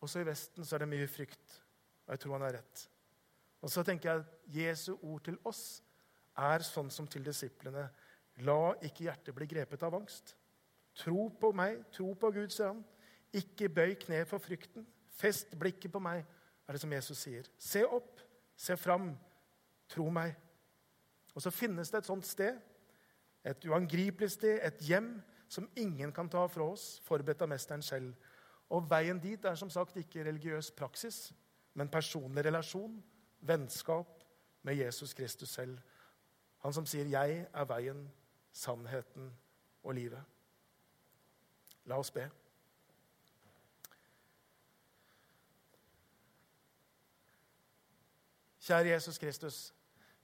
Også 0.00 0.22
i 0.22 0.26
Vesten 0.28 0.64
så 0.64 0.76
er 0.76 0.84
det 0.84 0.92
mye 0.94 1.08
frykt, 1.10 1.60
og 2.06 2.14
jeg 2.14 2.22
tror 2.22 2.36
han 2.38 2.46
har 2.48 2.58
rett. 2.60 2.86
Og 3.60 3.72
så 3.72 3.84
tenker 3.84 4.08
jeg 4.08 4.22
at 4.22 4.52
Jesu 4.56 4.92
ord 4.96 5.24
til 5.26 5.36
oss 5.44 5.82
er 6.40 6.64
sånn 6.64 6.88
som 6.92 7.08
til 7.10 7.24
disiplene. 7.26 7.84
La 8.46 8.72
ikke 8.86 9.04
hjertet 9.04 9.36
bli 9.36 9.48
grepet 9.50 9.82
av 9.84 9.98
angst. 9.98 10.34
Tro 10.96 11.28
på 11.40 11.52
meg, 11.56 11.82
tro 11.92 12.14
på 12.18 12.30
Gud, 12.34 12.52
sier 12.54 12.72
han. 12.72 12.80
Ikke 13.36 13.68
bøy 13.70 13.94
kne 14.00 14.24
for 14.28 14.42
frykten. 14.42 14.86
Fest 15.20 15.52
blikket 15.60 15.92
på 15.92 16.00
meg, 16.02 16.24
er 16.64 16.76
det 16.76 16.80
som 16.82 16.92
Jesus 16.92 17.20
sier. 17.20 17.48
Se 17.60 17.82
opp, 17.84 18.22
se 18.56 18.76
fram, 18.80 19.12
tro 19.90 20.08
meg. 20.14 20.32
Og 21.34 21.42
så 21.42 21.50
finnes 21.50 21.90
det 21.90 21.98
et 21.98 22.06
sånt 22.06 22.26
sted, 22.26 22.58
et 23.44 23.64
uangripelig 23.64 24.30
sted, 24.30 24.58
et 24.62 24.82
hjem 24.84 25.14
som 25.48 25.68
ingen 25.76 26.12
kan 26.12 26.28
ta 26.28 26.46
fra 26.46 26.66
oss, 26.72 27.00
forberedt 27.04 27.42
av 27.42 27.50
mesteren 27.50 27.82
selv. 27.82 28.14
Og 28.70 28.86
veien 28.90 29.18
dit 29.18 29.44
er 29.44 29.56
som 29.58 29.70
sagt 29.70 29.96
ikke 29.98 30.24
religiøs 30.24 30.70
praksis, 30.78 31.32
men 31.74 31.90
personlig 31.90 32.44
relasjon, 32.44 33.00
vennskap 33.40 34.24
med 34.62 34.76
Jesus 34.78 35.14
Kristus 35.14 35.48
selv. 35.48 35.78
Han 36.58 36.72
som 36.72 36.86
sier 36.86 37.04
'Jeg 37.04 37.46
er 37.54 37.64
veien, 37.64 38.10
sannheten 38.52 39.36
og 39.82 39.94
livet'. 39.94 40.24
La 41.84 41.98
oss 41.98 42.10
be. 42.10 42.30
Kjære 48.60 48.88
Jesus 48.88 49.18
Kristus. 49.18 49.74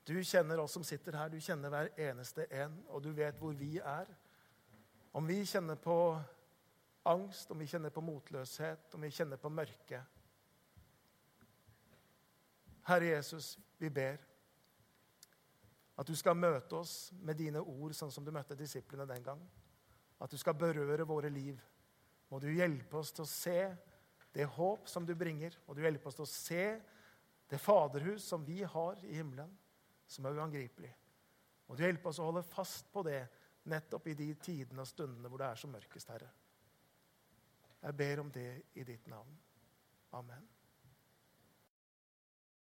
Du 0.07 0.15
kjenner 0.25 0.61
oss 0.63 0.77
som 0.77 0.85
sitter 0.87 1.17
her, 1.19 1.31
du 1.33 1.41
kjenner 1.43 1.73
hver 1.73 1.89
eneste 1.99 2.47
en, 2.55 2.77
og 2.95 3.03
du 3.03 3.11
vet 3.17 3.39
hvor 3.41 3.57
vi 3.59 3.81
er. 3.83 4.07
Om 5.17 5.27
vi 5.27 5.41
kjenner 5.49 5.79
på 5.83 5.97
angst, 7.11 7.51
om 7.51 7.59
vi 7.59 7.67
kjenner 7.67 7.91
på 7.91 8.05
motløshet, 8.07 8.95
om 8.95 9.03
vi 9.03 9.11
kjenner 9.11 9.41
på 9.41 9.51
mørke. 9.51 10.03
Herre 12.87 13.11
Jesus, 13.17 13.57
vi 13.83 13.91
ber 13.91 14.23
at 15.97 16.07
du 16.07 16.15
skal 16.15 16.39
møte 16.39 16.79
oss 16.79 17.11
med 17.19 17.39
dine 17.41 17.59
ord, 17.59 17.95
sånn 17.97 18.13
som 18.15 18.23
du 18.23 18.31
møtte 18.35 18.55
disiplene 18.59 19.09
den 19.11 19.27
gang. 19.27 19.43
At 20.23 20.31
du 20.31 20.39
skal 20.39 20.55
berøre 20.55 21.09
våre 21.09 21.33
liv. 21.33 21.59
Må 22.31 22.39
du 22.39 22.51
hjelpe 22.53 23.01
oss 23.01 23.11
til 23.17 23.25
å 23.25 23.31
se 23.31 23.61
det 24.37 24.47
håp 24.55 24.87
som 24.87 25.07
du 25.09 25.17
bringer. 25.19 25.57
Må 25.67 25.75
du 25.75 25.83
hjelpe 25.83 26.11
oss 26.11 26.19
til 26.19 26.27
å 26.27 26.31
se 26.31 26.67
det 27.51 27.59
faderhus 27.63 28.27
som 28.29 28.45
vi 28.45 28.61
har 28.63 28.99
i 29.07 29.17
himmelen, 29.17 29.51
som 30.07 30.27
er 30.27 30.39
uangripelig. 30.39 30.93
Må 31.67 31.75
du 31.75 31.83
hjelpe 31.83 32.11
oss 32.11 32.21
å 32.23 32.29
holde 32.29 32.45
fast 32.47 32.91
på 32.93 33.03
det 33.07 33.21
nettopp 33.71 34.07
i 34.07 34.19
de 34.19 34.29
tidene 34.39 34.85
og 34.85 34.91
stundene 34.91 35.31
hvor 35.31 35.43
det 35.43 35.49
er 35.51 35.61
som 35.61 35.73
mørkest, 35.75 36.13
Herre. 36.15 36.29
Jeg 37.83 37.97
ber 37.99 38.23
om 38.23 38.31
det 38.33 38.51
i 38.75 38.85
ditt 38.87 39.07
navn. 39.11 39.35
Amen. 40.17 40.47